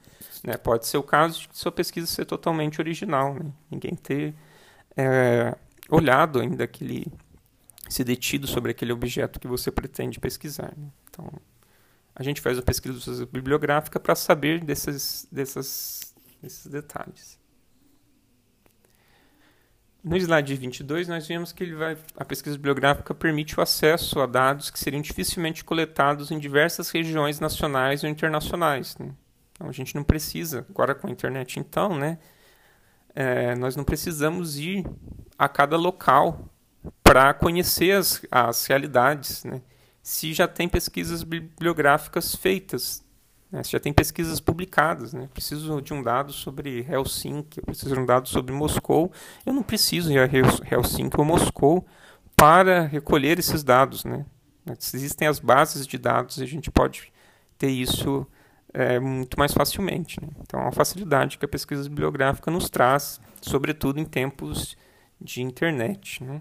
[0.44, 0.56] Né?
[0.56, 3.52] Pode ser o caso de sua pesquisa ser totalmente original, né?
[3.70, 4.34] ninguém ter
[4.96, 5.56] é,
[5.88, 7.06] olhado ainda aquele,
[7.88, 10.72] se detido sobre aquele objeto que você pretende pesquisar.
[10.76, 10.88] Né?
[11.10, 11.30] Então,
[12.14, 17.39] a gente faz a pesquisa bibliográfica para saber dessas, dessas esses detalhes.
[20.02, 24.70] No slide 22, nós vemos que vai, a pesquisa bibliográfica permite o acesso a dados
[24.70, 28.96] que seriam dificilmente coletados em diversas regiões nacionais ou internacionais.
[28.96, 29.10] Né?
[29.52, 32.18] Então, a gente não precisa, agora com a internet, então, né,
[33.14, 34.86] é, nós não precisamos ir
[35.38, 36.48] a cada local
[37.02, 39.60] para conhecer as, as realidades, né?
[40.02, 43.04] se já tem pesquisas bibliográficas feitas
[43.50, 43.62] né?
[43.62, 45.12] Você já tem pesquisas publicadas.
[45.12, 45.28] Né?
[45.32, 49.12] Preciso de um dado sobre Helsinki, eu preciso de um dado sobre Moscou.
[49.44, 51.86] Eu não preciso a Helsinki ou Moscou
[52.36, 54.04] para recolher esses dados.
[54.04, 54.24] Né?
[54.66, 57.12] Existem as bases de dados e a gente pode
[57.58, 58.26] ter isso
[58.72, 60.20] é, muito mais facilmente.
[60.20, 60.28] Né?
[60.40, 64.76] Então, é uma facilidade que a pesquisa bibliográfica nos traz, sobretudo em tempos
[65.20, 66.22] de internet.
[66.22, 66.40] Né?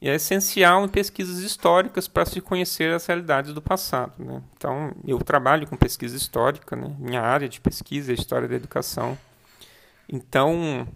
[0.00, 4.12] E é essencial em pesquisas históricas para se conhecer as realidades do passado.
[4.24, 4.42] Né?
[4.56, 6.94] Então, eu trabalho com pesquisa histórica, né?
[6.98, 9.18] minha área de pesquisa é história da educação.
[10.08, 10.86] Então,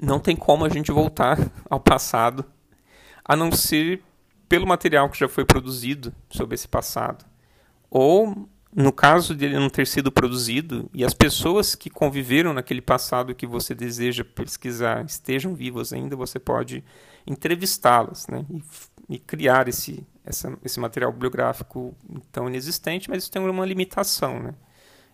[0.00, 2.44] não tem como a gente voltar ao passado,
[3.22, 4.02] a não ser
[4.48, 7.24] pelo material que já foi produzido sobre esse passado.
[7.90, 13.34] Ou, no caso dele não ter sido produzido e as pessoas que conviveram naquele passado
[13.34, 16.84] que você deseja pesquisar estejam vivas ainda, você pode
[17.26, 18.62] entrevistá-las né, e,
[19.16, 21.96] e, criar esse, essa, esse material bibliográfico
[22.30, 24.40] tão inexistente, mas isso tem uma limitação.
[24.40, 24.54] Né?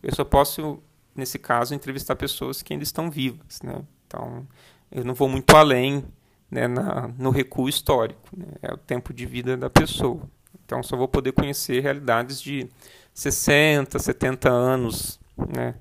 [0.02, 0.82] Eu só posso,
[1.14, 3.62] nesse caso, entrevistar pessoas que ainda estão vivas.
[3.62, 3.82] Né?
[4.06, 4.46] Então,
[4.92, 6.04] eu não vou muito além
[6.50, 8.46] né, na, no recuo histórico, né?
[8.60, 10.30] é o tempo de vida da pessoa.
[10.66, 12.68] Então, só vou poder conhecer realidades de
[13.14, 15.20] 60, 70 anos
[15.54, 15.76] né,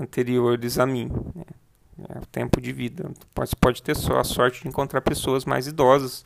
[0.00, 1.10] anteriores a mim.
[1.34, 1.44] Né?
[2.08, 3.10] É o tempo de vida.
[3.36, 6.24] Você pode ter só a sorte de encontrar pessoas mais idosas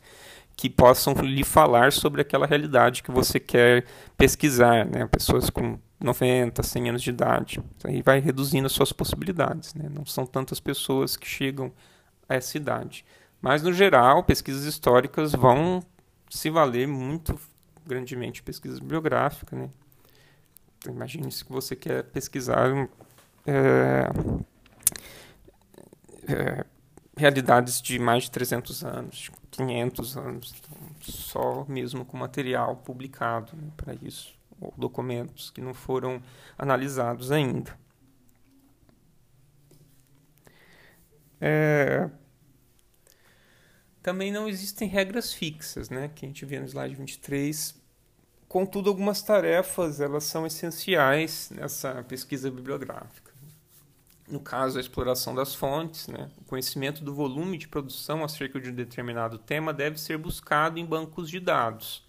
[0.55, 3.85] que possam lhe falar sobre aquela realidade que você quer
[4.17, 5.05] pesquisar, né?
[5.05, 7.61] Pessoas com 90, 100 anos de idade.
[7.83, 9.87] Aí vai reduzindo as suas possibilidades, né?
[9.89, 11.71] Não são tantas pessoas que chegam
[12.27, 13.05] a essa idade.
[13.41, 15.81] Mas, no geral, pesquisas históricas vão
[16.29, 17.39] se valer muito
[17.89, 19.69] grandemente pesquisas bibliográficas, né?
[20.77, 22.69] Então, imagine se você quer pesquisar
[23.45, 24.05] é,
[26.31, 26.65] é,
[27.17, 33.69] realidades de mais de 300 anos, 500 anos, então, só mesmo com material publicado né,
[33.75, 36.21] para isso, ou documentos que não foram
[36.57, 37.77] analisados ainda.
[41.41, 42.09] É,
[44.01, 47.78] também não existem regras fixas, né, que a gente vê no slide 23,
[48.49, 53.29] contudo, algumas tarefas elas são essenciais nessa pesquisa bibliográfica.
[54.27, 56.29] No caso, a exploração das fontes, né?
[56.37, 60.85] o conhecimento do volume de produção acerca de um determinado tema deve ser buscado em
[60.85, 62.07] bancos de dados.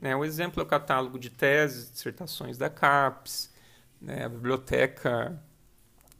[0.00, 0.14] Né?
[0.16, 3.52] O exemplo é o catálogo de teses, dissertações da CAPES,
[4.00, 4.24] né?
[4.24, 5.40] a biblioteca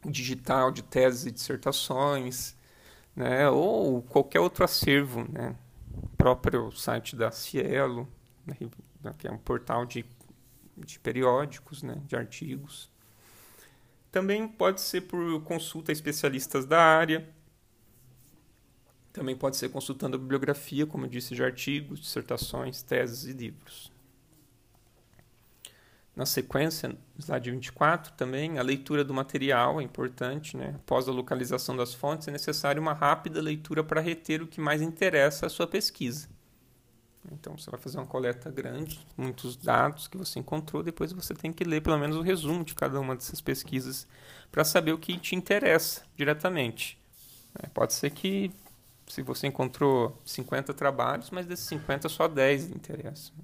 [0.05, 2.55] digital de teses e dissertações,
[3.15, 3.49] né?
[3.49, 5.55] ou qualquer outro acervo, né?
[5.93, 8.07] o próprio site da Cielo,
[9.03, 9.13] né?
[9.17, 10.05] que é um portal de,
[10.77, 12.01] de periódicos, né?
[12.05, 12.89] de artigos.
[14.11, 17.27] Também pode ser por consulta a especialistas da área.
[19.11, 23.91] Também pode ser consultando a bibliografia, como eu disse, de artigos, dissertações, teses e livros.
[26.15, 30.55] Na sequência, slide 24, também a leitura do material é importante.
[30.55, 30.73] Né?
[30.75, 34.81] Após a localização das fontes, é necessário uma rápida leitura para reter o que mais
[34.81, 36.29] interessa à sua pesquisa.
[37.31, 41.53] Então você vai fazer uma coleta grande, muitos dados que você encontrou, depois você tem
[41.53, 44.07] que ler pelo menos o resumo de cada uma dessas pesquisas
[44.51, 46.99] para saber o que te interessa diretamente.
[47.61, 48.51] É, pode ser que
[49.07, 53.35] se você encontrou 50 trabalhos, mas desses 50 só 10 interessam.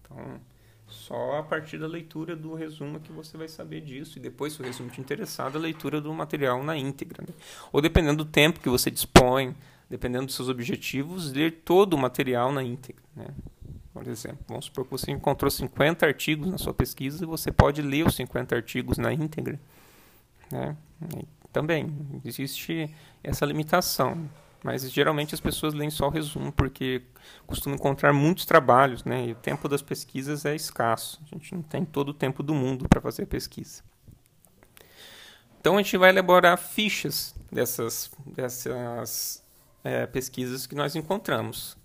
[0.00, 0.40] Então,
[0.86, 4.18] só a partir da leitura do resumo que você vai saber disso.
[4.18, 7.24] E depois, se o resumo te interessar, a leitura do material na íntegra.
[7.26, 7.34] Né?
[7.72, 9.54] Ou dependendo do tempo que você dispõe,
[9.88, 13.02] dependendo dos seus objetivos, ler todo o material na íntegra.
[13.14, 13.28] Né?
[13.92, 18.06] Por exemplo, vamos supor que você encontrou 50 artigos na sua pesquisa você pode ler
[18.06, 19.58] os 50 artigos na íntegra.
[20.50, 20.76] Né?
[21.52, 21.90] também
[22.22, 22.94] existe
[23.24, 24.28] essa limitação,
[24.62, 27.00] mas geralmente as pessoas leem só o resumo porque
[27.46, 29.28] costumam encontrar muitos trabalhos né?
[29.28, 31.18] e o tempo das pesquisas é escasso.
[31.24, 33.82] A gente não tem todo o tempo do mundo para fazer pesquisa.
[35.58, 39.42] Então a gente vai elaborar fichas dessas, dessas
[39.86, 41.76] é, pesquisas que nós encontramos.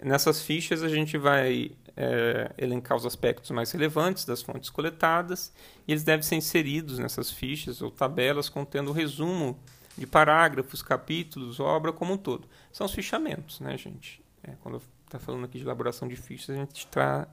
[0.00, 5.52] Nessas fichas a gente vai é, elencar os aspectos mais relevantes das fontes coletadas
[5.86, 9.58] e eles devem ser inseridos nessas fichas ou tabelas contendo o resumo
[9.96, 12.46] de parágrafos, capítulos, obra como um todo.
[12.70, 14.22] São os fichamentos, né, gente?
[14.44, 17.26] É, quando está falando aqui de elaboração de fichas, a gente está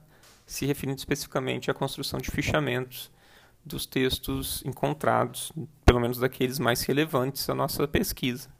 [0.46, 3.10] se referindo especificamente à construção de fichamentos
[3.64, 5.52] dos textos encontrados,
[5.84, 8.55] pelo menos daqueles mais relevantes à nossa pesquisa.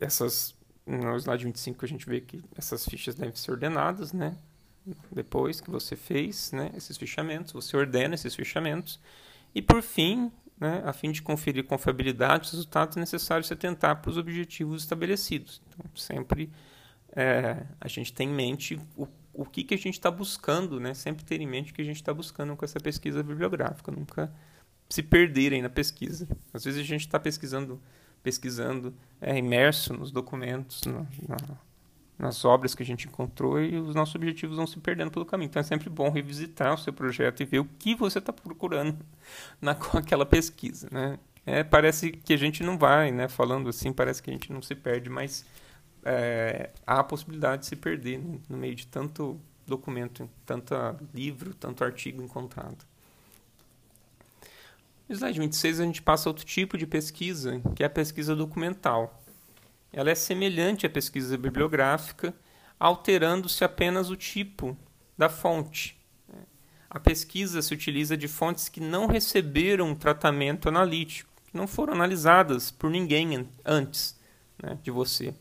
[0.00, 0.54] Essas
[0.86, 4.36] no slide 25 a gente vê que essas fichas devem ser ordenadas, né?
[5.10, 9.00] Depois que você fez, né, esses fichamentos, você ordena esses fichamentos
[9.52, 10.30] e por fim,
[10.60, 14.82] né, a fim de conferir confiabilidade dos resultados, é necessário se atentar para os objetivos
[14.82, 15.60] estabelecidos.
[15.68, 16.52] Então, sempre
[17.16, 20.94] é, a gente tem em mente o, o que, que a gente está buscando, né?
[20.94, 24.32] Sempre ter em mente o que a gente está buscando com essa pesquisa bibliográfica, nunca
[24.88, 26.28] se perderem na pesquisa.
[26.54, 27.82] Às vezes a gente está pesquisando
[28.26, 31.36] pesquisando, é, imerso nos documentos, na, na,
[32.18, 35.46] nas obras que a gente encontrou e os nossos objetivos vão se perdendo pelo caminho.
[35.46, 38.98] Então é sempre bom revisitar o seu projeto e ver o que você está procurando
[39.62, 40.88] na, com aquela pesquisa.
[40.90, 41.20] Né?
[41.46, 43.28] É, parece que a gente não vai, né?
[43.28, 45.44] falando assim, parece que a gente não se perde, mas
[46.04, 50.74] é, há a possibilidade de se perder no, no meio de tanto documento, tanto
[51.14, 52.84] livro, tanto artigo encontrado.
[55.08, 59.22] No slide 26 a gente passa outro tipo de pesquisa, que é a pesquisa documental.
[59.92, 62.34] Ela é semelhante à pesquisa bibliográfica,
[62.78, 64.76] alterando-se apenas o tipo
[65.16, 65.96] da fonte.
[66.90, 72.72] A pesquisa se utiliza de fontes que não receberam tratamento analítico, que não foram analisadas
[72.72, 74.18] por ninguém antes
[74.60, 75.32] né, de você,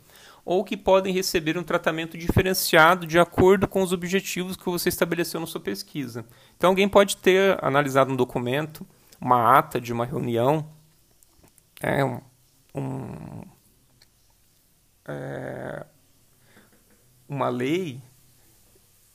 [0.44, 5.40] ou que podem receber um tratamento diferenciado de acordo com os objetivos que você estabeleceu
[5.40, 6.24] na sua pesquisa.
[6.56, 8.86] Então, alguém pode ter analisado um documento,
[9.20, 10.70] uma ata de uma reunião,
[11.82, 12.22] é um,
[12.74, 13.42] um
[15.08, 15.86] é,
[17.28, 18.02] uma lei,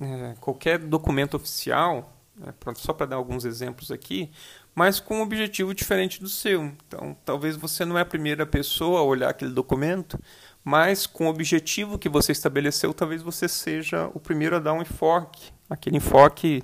[0.00, 4.30] é, qualquer documento oficial, é, só para dar alguns exemplos aqui,
[4.74, 6.64] mas com um objetivo diferente do seu.
[6.64, 10.18] Então, talvez você não é a primeira pessoa a olhar aquele documento,
[10.64, 14.82] mas com o objetivo que você estabeleceu, talvez você seja o primeiro a dar um
[14.82, 16.62] enfoque, aquele enfoque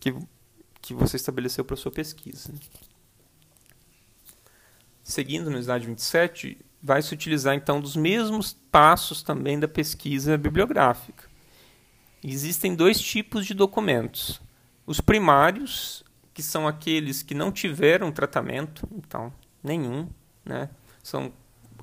[0.00, 0.14] que
[0.82, 2.52] que você estabeleceu para sua pesquisa.
[5.02, 11.30] Seguindo no slide 27, vai se utilizar então dos mesmos passos também da pesquisa bibliográfica.
[12.22, 14.40] Existem dois tipos de documentos.
[14.84, 20.08] Os primários, que são aqueles que não tiveram tratamento, então nenhum,
[20.44, 20.68] né?
[21.02, 21.32] São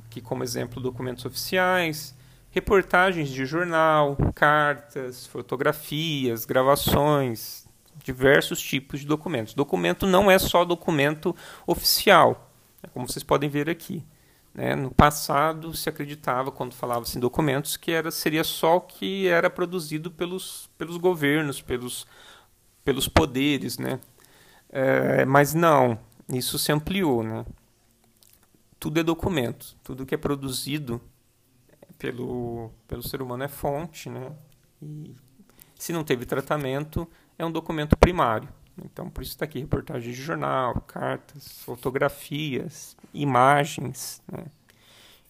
[0.06, 2.16] aqui como exemplo documentos oficiais,
[2.52, 7.69] reportagens de jornal, cartas, fotografias, gravações,
[8.04, 9.54] diversos tipos de documentos.
[9.54, 11.36] Documento não é só documento
[11.68, 14.06] oficial, é como vocês podem ver aqui.
[14.54, 14.76] Né?
[14.76, 19.50] No passado se acreditava, quando falava-se em documentos, que era, seria só o que era
[19.50, 22.08] produzido pelos, pelos governos, pelos,
[22.84, 23.78] pelos poderes.
[23.78, 24.00] Né?
[24.70, 26.00] É, mas não,
[26.34, 27.24] isso se ampliou.
[27.24, 27.46] Né?
[28.80, 31.02] Tudo é documento, tudo que é produzido
[31.98, 34.10] pelo, pelo ser humano é fonte.
[34.10, 34.32] Né?
[34.82, 35.16] E
[35.76, 37.08] se não teve tratamento,
[37.40, 38.50] é um documento primário.
[38.84, 44.22] Então, por isso está aqui reportagem de jornal, cartas, fotografias, imagens.
[44.32, 44.46] Né?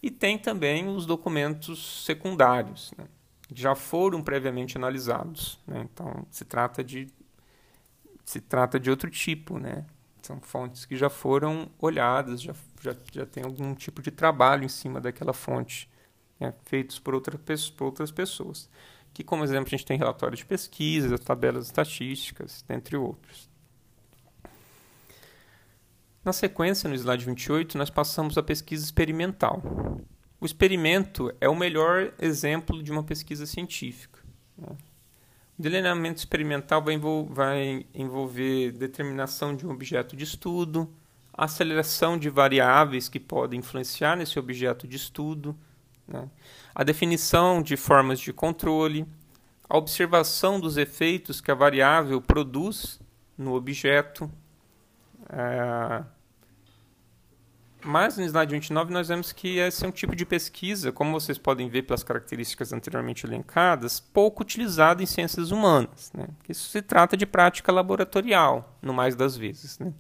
[0.02, 3.06] E tem também os documentos secundários, né?
[3.54, 5.60] já foram previamente analisados.
[5.66, 5.88] Né?
[5.92, 7.08] Então, se trata de
[8.26, 9.84] se trata de outro tipo, né?
[10.22, 14.70] São fontes que já foram olhadas, já, já, já tem algum tipo de trabalho em
[14.70, 15.90] cima daquela fonte,
[16.40, 16.54] né?
[16.66, 17.40] feitos por, outra,
[17.76, 18.70] por outras pessoas
[19.20, 23.50] que como exemplo a gente tem relatórios de pesquisa, tabelas estatísticas, entre outros.
[26.24, 29.62] Na sequência, no slide 28, nós passamos à pesquisa experimental.
[30.40, 34.22] O experimento é o melhor exemplo de uma pesquisa científica.
[34.58, 34.70] Né?
[35.58, 40.90] O delineamento experimental vai envolver determinação de um objeto de estudo,
[41.34, 45.58] aceleração de variáveis que podem influenciar nesse objeto de estudo,
[46.10, 46.30] né?
[46.74, 49.06] A definição de formas de controle,
[49.70, 53.00] a observação dos efeitos que a variável produz
[53.38, 54.30] no objeto.
[55.30, 56.04] É...
[57.82, 61.38] Mas no slide 29 nós vemos que esse é um tipo de pesquisa, como vocês
[61.38, 66.12] podem ver pelas características anteriormente elencadas, pouco utilizado em ciências humanas.
[66.14, 66.28] Né?
[66.50, 69.80] Isso se trata de prática laboratorial, no mais das vezes.
[69.80, 69.94] Né?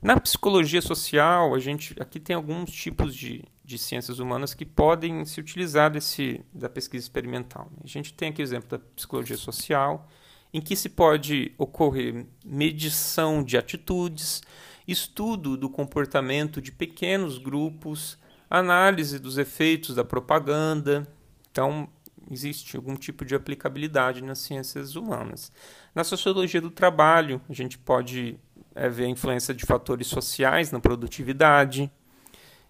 [0.00, 5.24] Na psicologia social, a gente aqui tem alguns tipos de, de ciências humanas que podem
[5.24, 7.68] se utilizar desse, da pesquisa experimental.
[7.82, 10.08] A gente tem aqui o exemplo da psicologia social,
[10.54, 14.40] em que se pode ocorrer medição de atitudes,
[14.86, 18.16] estudo do comportamento de pequenos grupos,
[18.48, 21.08] análise dos efeitos da propaganda.
[21.50, 21.88] Então,
[22.30, 25.50] existe algum tipo de aplicabilidade nas ciências humanas.
[25.92, 28.38] Na sociologia do trabalho, a gente pode
[28.78, 31.90] é, ver a influência de fatores sociais na produtividade.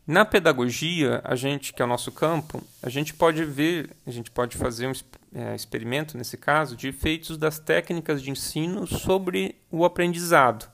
[0.07, 4.31] Na pedagogia, a gente, que é o nosso campo, a gente pode ver, a gente
[4.31, 4.93] pode fazer um
[5.35, 10.67] é, experimento, nesse caso, de efeitos das técnicas de ensino sobre o aprendizado.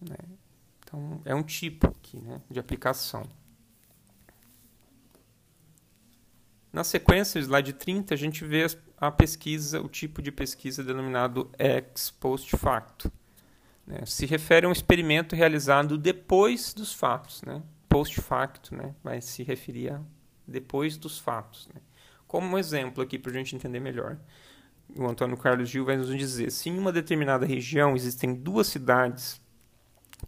[0.00, 0.16] Né?
[0.82, 3.24] Então, é um tipo aqui né, de aplicação.
[6.72, 8.66] Na sequência, slide 30, a gente vê
[8.98, 13.12] a pesquisa, o tipo de pesquisa denominado ex post facto.
[13.86, 14.00] Né?
[14.04, 17.62] Se refere a um experimento realizado depois dos fatos, né?
[17.88, 18.94] post facto, né?
[19.02, 20.00] vai se referir a
[20.46, 21.68] depois dos fatos.
[21.72, 21.80] Né?
[22.26, 24.18] Como um exemplo aqui para a gente entender melhor.
[24.94, 29.40] O Antônio Carlos Gil vai nos dizer: se em uma determinada região existem duas cidades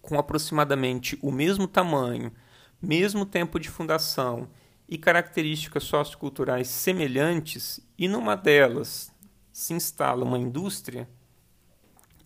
[0.02, 2.32] com aproximadamente o mesmo tamanho,
[2.80, 4.48] mesmo tempo de fundação
[4.88, 9.12] e características socioculturais semelhantes, e numa delas
[9.52, 11.08] se instala uma indústria,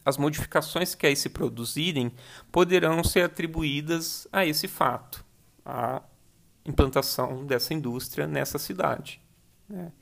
[0.04, 2.12] as modificações que aí se produzirem
[2.50, 5.24] poderão ser atribuídas a esse fato,
[5.64, 6.02] a
[6.64, 9.20] implantação dessa indústria nessa cidade.
[9.68, 9.92] Né?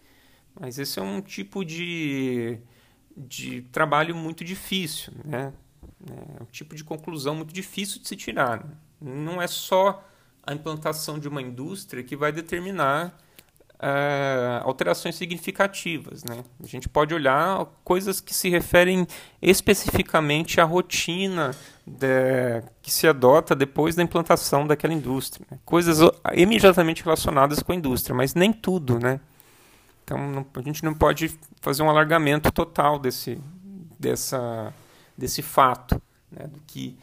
[0.59, 2.59] Mas esse é um tipo de,
[3.17, 5.53] de trabalho muito difícil, né?
[6.09, 8.67] é um tipo de conclusão muito difícil de se tirar.
[9.01, 10.07] Não é só
[10.43, 13.17] a implantação de uma indústria que vai determinar
[13.81, 16.23] uh, alterações significativas.
[16.23, 16.45] Né?
[16.63, 19.07] A gente pode olhar coisas que se referem
[19.41, 21.53] especificamente à rotina
[21.87, 25.47] de, que se adota depois da implantação daquela indústria.
[25.51, 25.59] Né?
[25.65, 25.99] Coisas
[26.35, 28.99] imediatamente relacionadas com a indústria, mas nem tudo.
[28.99, 29.19] Né?
[30.05, 33.41] Então não, a gente não pode fazer um alargamento total desse,
[33.99, 34.73] dessa,
[35.17, 36.47] desse fato, né?
[36.47, 36.99] do que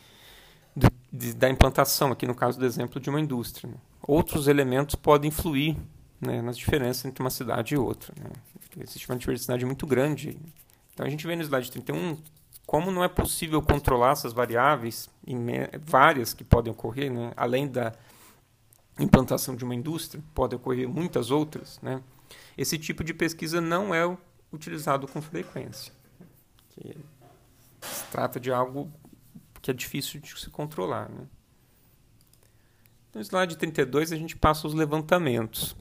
[1.35, 3.67] da implantação, aqui no caso do exemplo de uma indústria.
[3.67, 3.77] Né?
[4.03, 5.75] Outros elementos podem influir
[6.19, 8.13] né, nas diferenças entre uma cidade e outra.
[8.19, 8.29] Né?
[8.81, 10.37] Existe uma diversidade muito grande.
[10.93, 12.17] Então a gente vê no slide 31
[12.67, 15.09] como não é possível controlar essas variáveis,
[15.85, 17.31] várias que podem ocorrer, né?
[17.37, 17.93] além da
[18.99, 21.79] implantação de uma indústria, podem ocorrer muitas outras.
[21.81, 22.03] Né?
[22.57, 24.05] Esse tipo de pesquisa não é
[24.51, 25.93] utilizado com frequência.
[26.69, 28.91] se trata de algo
[29.61, 31.09] que é difícil de se controlar.
[31.09, 31.25] Né?
[33.13, 35.73] No slide 32 a gente passa os levantamentos.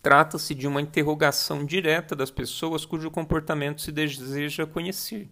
[0.00, 5.28] Trata-se de uma interrogação direta das pessoas cujo comportamento se deseja conhecer.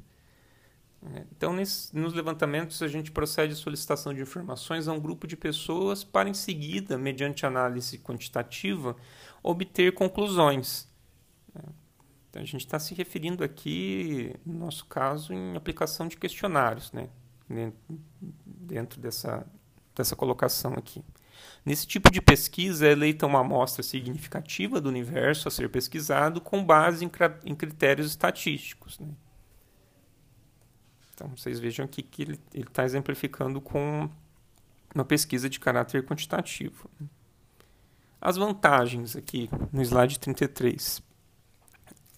[1.32, 5.36] Então, nesse, nos levantamentos, a gente procede à solicitação de informações a um grupo de
[5.36, 8.94] pessoas para, em seguida, mediante análise quantitativa,
[9.42, 10.86] obter conclusões.
[12.28, 17.08] Então, a gente está se referindo aqui, no nosso caso, em aplicação de questionários, né?
[18.44, 19.46] dentro dessa,
[19.94, 21.02] dessa colocação aqui.
[21.64, 26.64] Nesse tipo de pesquisa é eleita uma amostra significativa do universo a ser pesquisado com
[26.64, 28.98] base em, critérios estatísticos.
[28.98, 29.08] Né?
[31.14, 34.08] Então, vocês vejam aqui que ele está exemplificando com
[34.94, 36.88] uma pesquisa de caráter quantitativo.
[38.20, 41.02] As vantagens aqui no slide 33.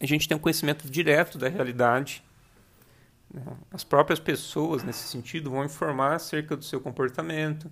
[0.01, 2.25] A gente tem um conhecimento direto da realidade.
[3.33, 3.43] Né?
[3.70, 7.70] As próprias pessoas, nesse sentido, vão informar acerca do seu comportamento.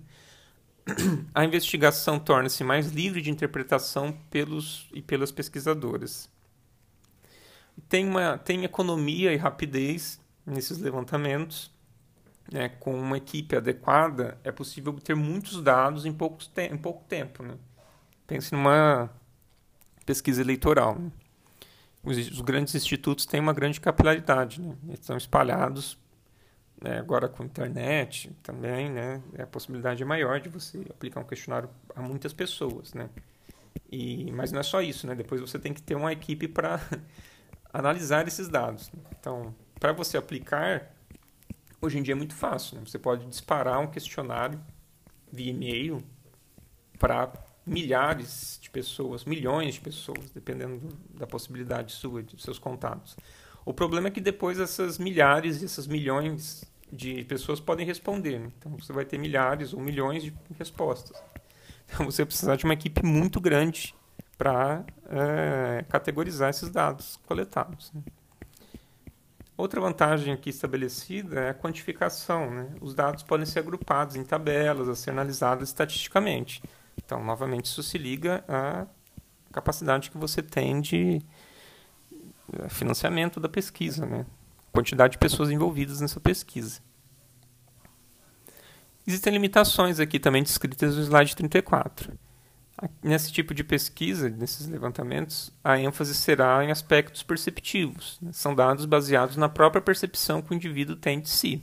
[1.33, 6.29] A investigação torna-se mais livre de interpretação pelos e pelas pesquisadoras.
[7.87, 11.71] Tem, uma, tem economia e rapidez nesses levantamentos.
[12.51, 17.01] Né, com uma equipe adequada, é possível obter muitos dados em, poucos te em pouco
[17.05, 17.43] tempo.
[17.43, 17.53] Né?
[18.27, 19.09] Pense numa
[20.05, 20.99] pesquisa eleitoral.
[20.99, 21.11] Né?
[22.03, 24.75] Os, os, grandes institutos têm uma grande capilaridade, né?
[24.85, 25.97] eles estão espalhados.
[26.81, 31.23] Né, agora com a internet também, né, a possibilidade é maior de você aplicar um
[31.23, 33.07] questionário a muitas pessoas, né?
[33.91, 35.13] E, mas não é só isso, né?
[35.13, 36.81] Depois você tem que ter uma equipe para
[37.71, 38.91] analisar esses dados.
[39.19, 40.91] Então, para você aplicar,
[41.81, 42.77] hoje em dia é muito fácil.
[42.77, 42.83] Né?
[42.85, 44.59] Você pode disparar um questionário
[45.31, 46.03] via e-mail
[46.97, 47.31] para
[47.65, 53.15] milhares de pessoas, milhões de pessoas, dependendo do, da possibilidade sua, de seus contatos.
[53.65, 58.39] O problema é que depois essas milhares e essas milhões de pessoas podem responder.
[58.39, 58.51] Né?
[58.57, 61.21] Então você vai ter milhares ou milhões de respostas.
[61.93, 63.93] Então você vai precisar de uma equipe muito grande
[64.37, 67.91] para é, eh, categorizar esses dados coletados.
[67.93, 68.01] Né?
[69.57, 72.49] Outra vantagem aqui estabelecida é a quantificação.
[72.49, 72.69] Né?
[72.81, 76.63] Os dados podem ser agrupados em tabelas, a ser analisados estatisticamente.
[76.97, 78.87] Então, novamente, isso se liga à
[79.51, 81.21] capacidade que você tem de
[82.53, 84.25] eh, financiamento da pesquisa, né?
[84.71, 86.81] Quantidade de pessoas envolvidas nessa pesquisa.
[89.05, 92.17] Existem limitações aqui também descritas no slide 34.
[93.03, 98.17] Nesse tipo de pesquisa, nesses levantamentos, a ênfase será em aspectos perceptivos.
[98.21, 98.31] Né?
[98.33, 101.61] São dados baseados na própria percepção que o indivíduo tem de si.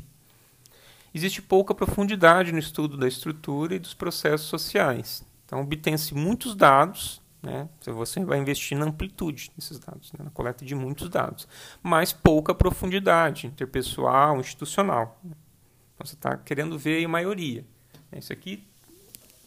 [1.12, 5.24] Existe pouca profundidade no estudo da estrutura e dos processos sociais.
[5.44, 7.68] Então, obtém-se muitos dados, né?
[7.86, 10.24] você vai investir na amplitude desses dados, né?
[10.24, 11.46] na coleta de muitos dados,
[11.82, 15.20] mas pouca profundidade interpessoal, institucional.
[15.24, 17.64] Então, você está querendo ver a maioria.
[18.12, 18.64] Isso aqui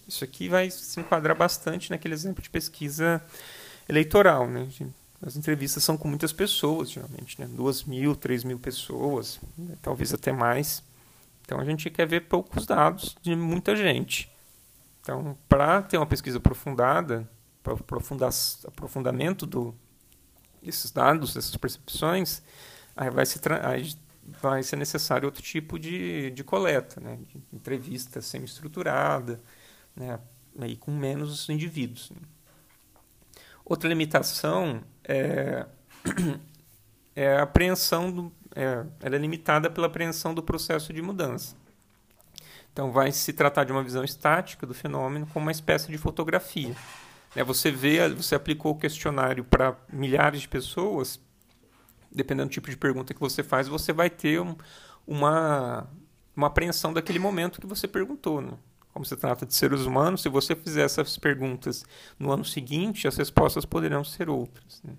[0.08, 3.24] isso aqui vai se enquadrar bastante naquele exemplo de pesquisa
[3.88, 4.46] eleitoral.
[4.46, 4.68] Né?
[5.22, 7.48] As entrevistas são com muitas pessoas, geralmente, né?
[7.50, 9.76] duas mil, três mil pessoas, né?
[9.82, 10.84] talvez até mais.
[11.46, 14.30] Então a gente quer ver poucos dados de muita gente.
[15.02, 17.28] Então, para ter uma pesquisa aprofundada,
[17.64, 19.76] para aprofundamento do,
[20.62, 22.42] desses dados, dessas percepções,
[22.96, 23.96] aí vai, se aí
[24.42, 27.20] vai ser necessário outro tipo de, de coleta, né?
[27.28, 29.42] de entrevista semi-estruturada,
[29.96, 30.20] né,
[30.60, 32.12] aí com menos indivíduos.
[33.66, 35.66] Outra limitação é,
[37.16, 41.56] é a apreensão do, é, ela é limitada pela apreensão do processo de mudança.
[42.72, 46.76] Então vai se tratar de uma visão estática do fenômeno como uma espécie de fotografia.
[47.36, 51.20] É, você vê, você aplicou o questionário para milhares de pessoas,
[52.12, 54.56] dependendo do tipo de pergunta que você faz, você vai ter um,
[55.08, 55.88] uma,
[56.36, 58.42] uma apreensão daquele momento que você perguntou.
[58.42, 58.54] Né?
[58.94, 61.86] como se trata de seres humanos, se você fizer essas perguntas
[62.20, 64.82] no ano seguinte, as respostas poderão ser outras.
[64.84, 64.94] Né?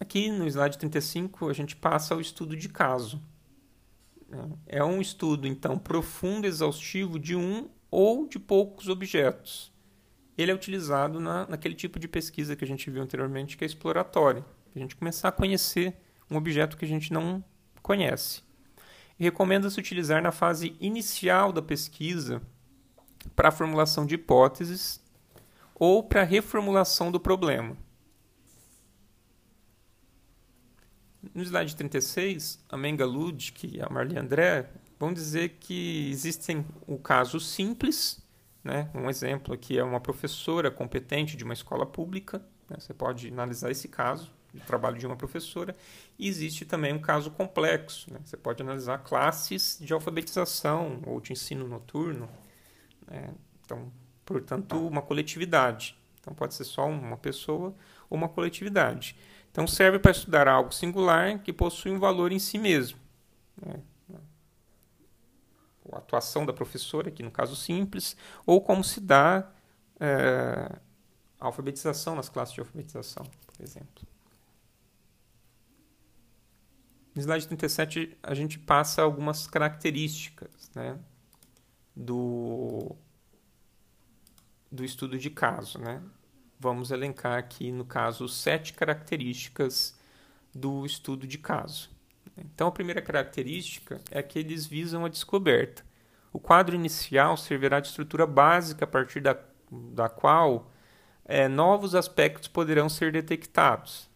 [0.00, 3.20] Aqui no slide 35, a gente passa ao estudo de caso.
[4.28, 4.48] Né?
[4.66, 9.72] É um estudo, então, profundo, exaustivo de um ou de poucos objetos.
[10.36, 13.66] Ele é utilizado na, naquele tipo de pesquisa que a gente viu anteriormente, que é
[13.66, 14.44] exploratória.
[14.74, 15.96] A gente começar a conhecer
[16.30, 17.42] um objeto que a gente não
[17.82, 18.42] conhece
[19.18, 22.40] recomenda-se utilizar na fase inicial da pesquisa
[23.34, 25.02] para a formulação de hipóteses
[25.74, 27.76] ou para a reformulação do problema.
[31.34, 36.98] No slide 36, a Menga Ludwig e a Marli André vão dizer que existem o
[36.98, 38.20] caso simples,
[38.62, 38.90] né?
[38.94, 42.76] um exemplo aqui é uma professora competente de uma escola pública, né?
[42.78, 45.76] você pode analisar esse caso, o trabalho de uma professora.
[46.18, 48.12] E existe também um caso complexo.
[48.12, 48.18] Né?
[48.24, 52.28] Você pode analisar classes de alfabetização ou de ensino noturno.
[53.06, 53.30] Né?
[53.64, 53.92] Então,
[54.24, 55.96] portanto, uma coletividade.
[56.20, 57.74] Então, pode ser só uma pessoa
[58.10, 59.16] ou uma coletividade.
[59.50, 62.98] Então, serve para estudar algo singular que possui um valor em si mesmo.
[63.60, 63.80] Né?
[65.92, 68.16] A atuação da professora, aqui no caso simples,
[68.46, 69.50] ou como se dá
[70.00, 70.78] é,
[71.40, 74.06] a alfabetização nas classes de alfabetização, por exemplo.
[77.14, 80.96] No slide 37, a gente passa algumas características né,
[81.94, 82.94] do,
[84.70, 85.78] do estudo de caso.
[85.78, 86.00] Né?
[86.60, 89.98] Vamos elencar aqui, no caso, sete características
[90.54, 91.90] do estudo de caso.
[92.36, 95.82] Então, a primeira característica é que eles visam a descoberta.
[96.32, 99.36] O quadro inicial servirá de estrutura básica a partir da,
[99.70, 100.70] da qual
[101.24, 104.08] é, novos aspectos poderão ser detectados.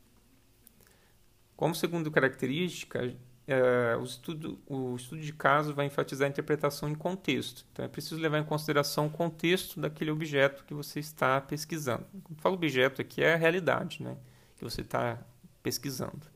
[1.57, 3.15] Como segunda característica,
[3.47, 7.67] é, o, estudo, o estudo de caso vai enfatizar a interpretação em contexto.
[7.73, 12.07] Então, é preciso levar em consideração o contexto daquele objeto que você está pesquisando.
[12.25, 14.17] Quando falo objeto aqui, é a realidade né,
[14.57, 15.19] que você está
[15.63, 16.32] pesquisando.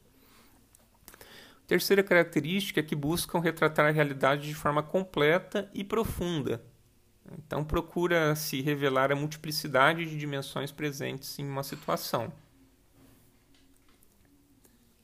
[1.67, 6.63] Terceira característica é que buscam retratar a realidade de forma completa e profunda.
[7.33, 12.33] Então, procura se revelar a multiplicidade de dimensões presentes em uma situação.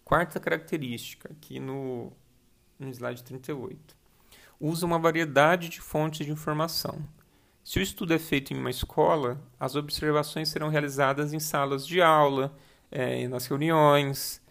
[0.04, 2.12] Quarta característica, aqui no,
[2.78, 3.96] no slide 38.
[4.60, 7.02] Usa uma variedade de fontes de informação.
[7.64, 12.02] Se o estudo é feito em uma escola, as observações serão realizadas em salas de
[12.02, 12.56] aula,
[12.90, 14.41] é, nas reuniões,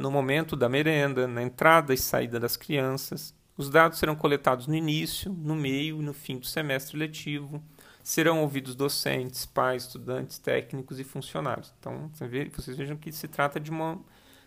[0.00, 3.34] no momento da merenda, na entrada e saída das crianças.
[3.56, 7.62] Os dados serão coletados no início, no meio e no fim do semestre letivo.
[8.02, 11.72] Serão ouvidos docentes, pais, estudantes, técnicos e funcionários.
[11.78, 12.10] Então,
[12.54, 14.00] vocês vejam que se trata de uma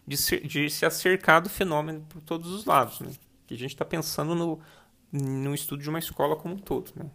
[0.05, 3.11] de, ser, de se acercar do fenômeno por todos os lados, né?
[3.45, 4.59] Que a gente está pensando no,
[5.11, 7.09] no estudo de uma escola como um todo, né?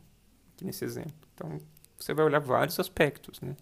[0.55, 1.14] Aqui nesse exemplo.
[1.35, 1.59] Então,
[1.99, 3.57] você vai olhar vários aspectos, né?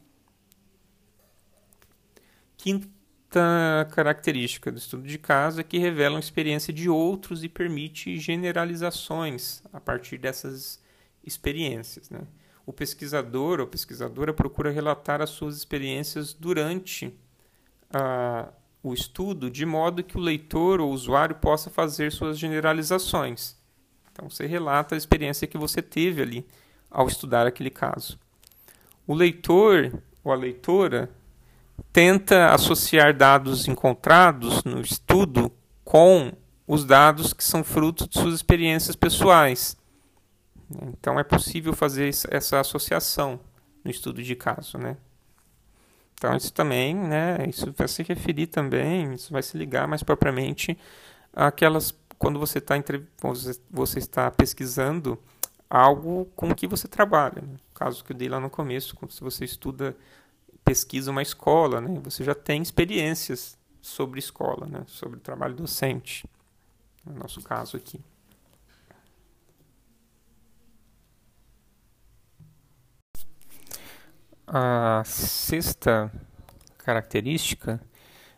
[3.90, 9.60] Característica do estudo de caso é que revela a experiência de outros e permite generalizações
[9.72, 10.80] a partir dessas
[11.24, 12.20] experiências, né?
[12.64, 17.12] O pesquisador ou pesquisadora procura relatar as suas experiências durante
[17.92, 23.56] a, o estudo de modo que o leitor ou usuário possa fazer suas generalizações.
[24.12, 26.46] Então, você relata a experiência que você teve ali
[26.88, 28.18] ao estudar aquele caso.
[29.06, 31.10] O leitor ou a leitora
[31.92, 35.50] tenta associar dados encontrados no estudo
[35.84, 36.32] com
[36.66, 39.76] os dados que são frutos de suas experiências pessoais.
[40.82, 43.38] Então, é possível fazer essa associação
[43.84, 44.96] no estudo de caso, né?
[46.24, 50.78] Então isso também, né, isso vai se referir também, isso vai se ligar mais propriamente
[51.34, 52.74] àquelas quando você está
[53.70, 55.18] você está pesquisando
[55.68, 57.42] algo com que você trabalha.
[57.42, 57.56] Né?
[57.74, 59.94] Caso que eu dei lá no começo, se você estuda,
[60.64, 66.26] pesquisa uma escola, né, você já tem experiências sobre escola, né, sobre trabalho docente,
[67.04, 68.00] no nosso caso aqui.
[74.46, 76.12] A sexta
[76.78, 77.80] característica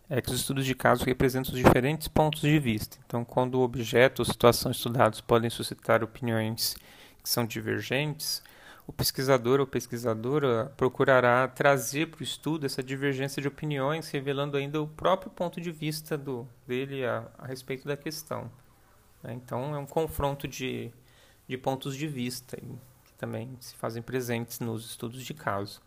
[0.09, 2.97] é que os estudos de caso representam os diferentes pontos de vista.
[3.05, 6.77] Então, quando o objeto ou situação estudados podem suscitar opiniões
[7.22, 8.41] que são divergentes,
[8.87, 14.80] o pesquisador ou pesquisadora procurará trazer para o estudo essa divergência de opiniões, revelando ainda
[14.80, 18.51] o próprio ponto de vista do, dele a, a respeito da questão.
[19.22, 19.34] Né?
[19.34, 20.93] Então, é um confronto de,
[21.49, 25.82] de pontos de vista que também se fazem presentes nos estudos de caso.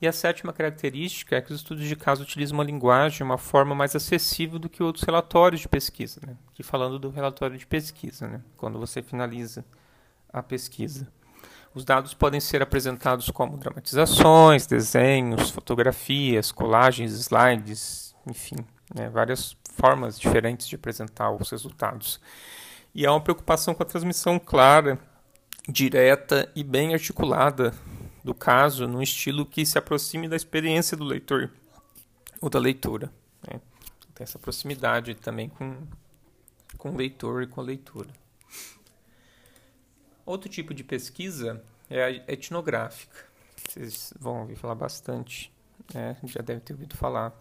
[0.00, 3.74] E a sétima característica é que os estudos de caso utilizam uma linguagem, uma forma
[3.74, 6.20] mais acessível do que outros relatórios de pesquisa.
[6.26, 6.36] Né?
[6.48, 8.42] Aqui falando do relatório de pesquisa, né?
[8.56, 9.64] quando você finaliza
[10.30, 11.06] a pesquisa.
[11.74, 18.56] Os dados podem ser apresentados como dramatizações, desenhos, fotografias, colagens, slides, enfim,
[18.94, 19.08] né?
[19.08, 22.20] várias formas diferentes de apresentar os resultados.
[22.94, 24.98] E há uma preocupação com a transmissão clara,
[25.66, 27.72] direta e bem articulada
[28.22, 31.50] do caso num estilo que se aproxime da experiência do leitor
[32.40, 33.10] ou da leitura.
[33.48, 33.60] Né?
[34.14, 35.74] Tem essa proximidade também com,
[36.76, 38.10] com o leitor e com a leitura.
[40.24, 43.26] Outro tipo de pesquisa é a etnográfica.
[43.56, 45.52] Vocês vão ouvir falar bastante,
[45.92, 46.16] né?
[46.24, 47.32] já deve ter ouvido falar,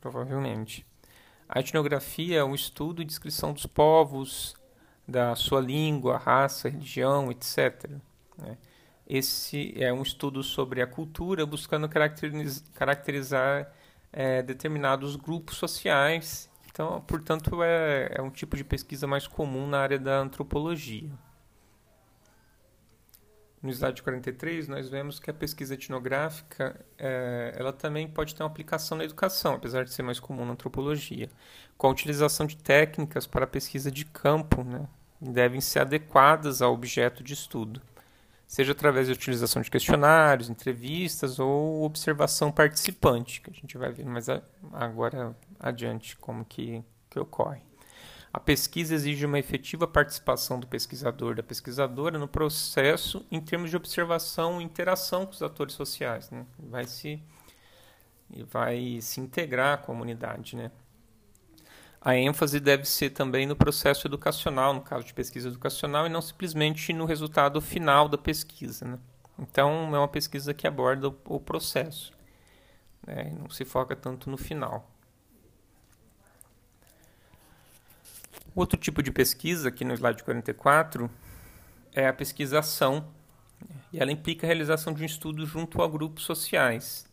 [0.00, 0.86] provavelmente.
[1.48, 4.54] A etnografia é o estudo e descrição dos povos,
[5.06, 7.90] da sua língua, raça, religião, etc.
[8.38, 8.56] Né?
[9.06, 13.72] Esse é um estudo sobre a cultura, buscando caracteriz caracterizar
[14.12, 16.48] é, determinados grupos sociais.
[16.70, 21.10] Então, portanto, é, é um tipo de pesquisa mais comum na área da antropologia.
[23.62, 28.48] No slide 43, nós vemos que a pesquisa etnográfica é, ela também pode ter uma
[28.48, 31.28] aplicação na educação, apesar de ser mais comum na antropologia,
[31.76, 34.88] com a utilização de técnicas para a pesquisa de campo, né,
[35.20, 37.82] devem ser adequadas ao objeto de estudo
[38.50, 44.04] seja através da utilização de questionários, entrevistas ou observação participante, que a gente vai ver
[44.04, 44.26] mais
[44.72, 47.69] agora adiante como que, que ocorre.
[48.32, 53.76] A pesquisa exige uma efetiva participação do pesquisador, da pesquisadora no processo em termos de
[53.76, 56.30] observação e interação com os atores sociais.
[56.30, 56.46] Né?
[56.58, 57.20] Vai se
[58.48, 60.70] vai se integrar à comunidade, né?
[62.00, 66.22] A ênfase deve ser também no processo educacional, no caso de pesquisa educacional, e não
[66.22, 68.86] simplesmente no resultado final da pesquisa.
[68.86, 68.98] Né?
[69.38, 72.10] Então, é uma pesquisa que aborda o, o processo,
[73.06, 73.34] né?
[73.38, 74.90] não se foca tanto no final.
[78.54, 81.08] Outro tipo de pesquisa, aqui no slide 44,
[81.92, 83.06] é a pesquisação,
[83.92, 87.08] e ela implica a realização de um estudo junto a grupos sociais.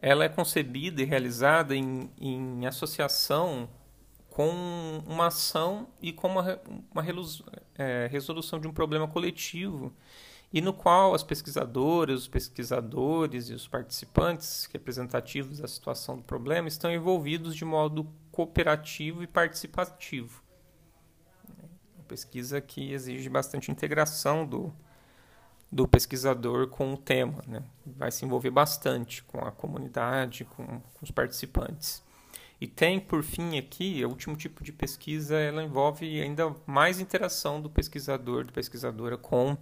[0.00, 3.68] Ela é concebida e realizada em, em associação
[4.30, 6.58] com uma ação e com uma,
[6.92, 7.04] uma
[7.76, 9.92] é, resolução de um problema coletivo,
[10.50, 16.68] e no qual as pesquisadoras, os pesquisadores e os participantes representativos da situação do problema
[16.68, 20.42] estão envolvidos de modo cooperativo e participativo
[22.10, 24.72] pesquisa que exige bastante integração do,
[25.70, 27.40] do pesquisador com o tema.
[27.46, 27.62] Né?
[27.86, 32.02] Vai se envolver bastante com a comunidade, com, com os participantes.
[32.60, 37.60] E tem, por fim, aqui, o último tipo de pesquisa, ela envolve ainda mais interação
[37.60, 39.56] do pesquisador, da pesquisadora com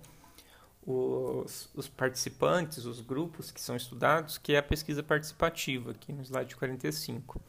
[0.85, 6.23] os, os, participantes, os grupos que são estudados, que é a pesquisa participativa, aqui no
[6.23, 7.41] slide 45.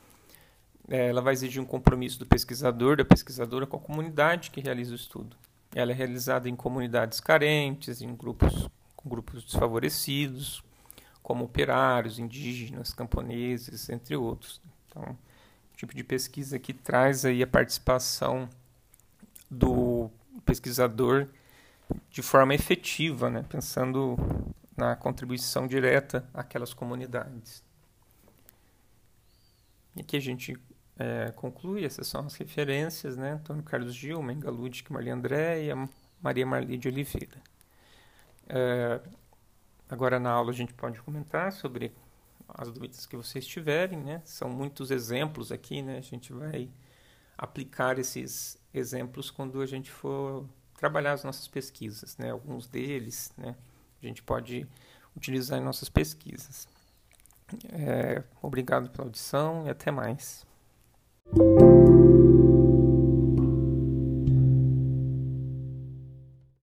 [0.89, 4.91] É, ela vai exigir um compromisso do pesquisador, da pesquisadora com a comunidade que realiza
[4.91, 5.37] o estudo.
[5.73, 8.67] Ela é realizada em comunidades carentes, em grupos
[9.05, 10.63] grupos desfavorecidos,
[11.23, 14.61] como operários, indígenas, camponeses, entre outros.
[14.87, 15.17] Então,
[15.75, 18.49] tipo de pesquisa que traz aí a participação
[19.49, 20.09] do
[20.45, 21.27] pesquisador
[22.11, 23.45] de forma efetiva, né?
[23.47, 24.17] pensando
[24.75, 27.63] na contribuição direta àquelas comunidades.
[29.95, 30.57] E aqui a gente
[30.99, 33.31] é, conclui, essas são as referências, né?
[33.31, 35.69] Antônio Carlos Gil, Menga Ludic, Maria André e
[36.21, 37.41] Maria Marli de Oliveira.
[38.49, 38.99] É,
[39.87, 41.93] agora na aula a gente pode comentar sobre
[42.49, 44.21] as dúvidas que vocês tiverem, né?
[44.25, 45.97] São muitos exemplos aqui, né?
[45.97, 46.69] A gente vai
[47.37, 50.45] aplicar esses exemplos quando a gente for
[50.75, 52.31] trabalhar as nossas pesquisas, né?
[52.31, 53.55] Alguns deles, né?
[54.03, 54.67] A gente pode
[55.15, 56.67] utilizar em nossas pesquisas.
[57.71, 60.48] É, obrigado pela audição e até mais.
[61.35, 61.68] you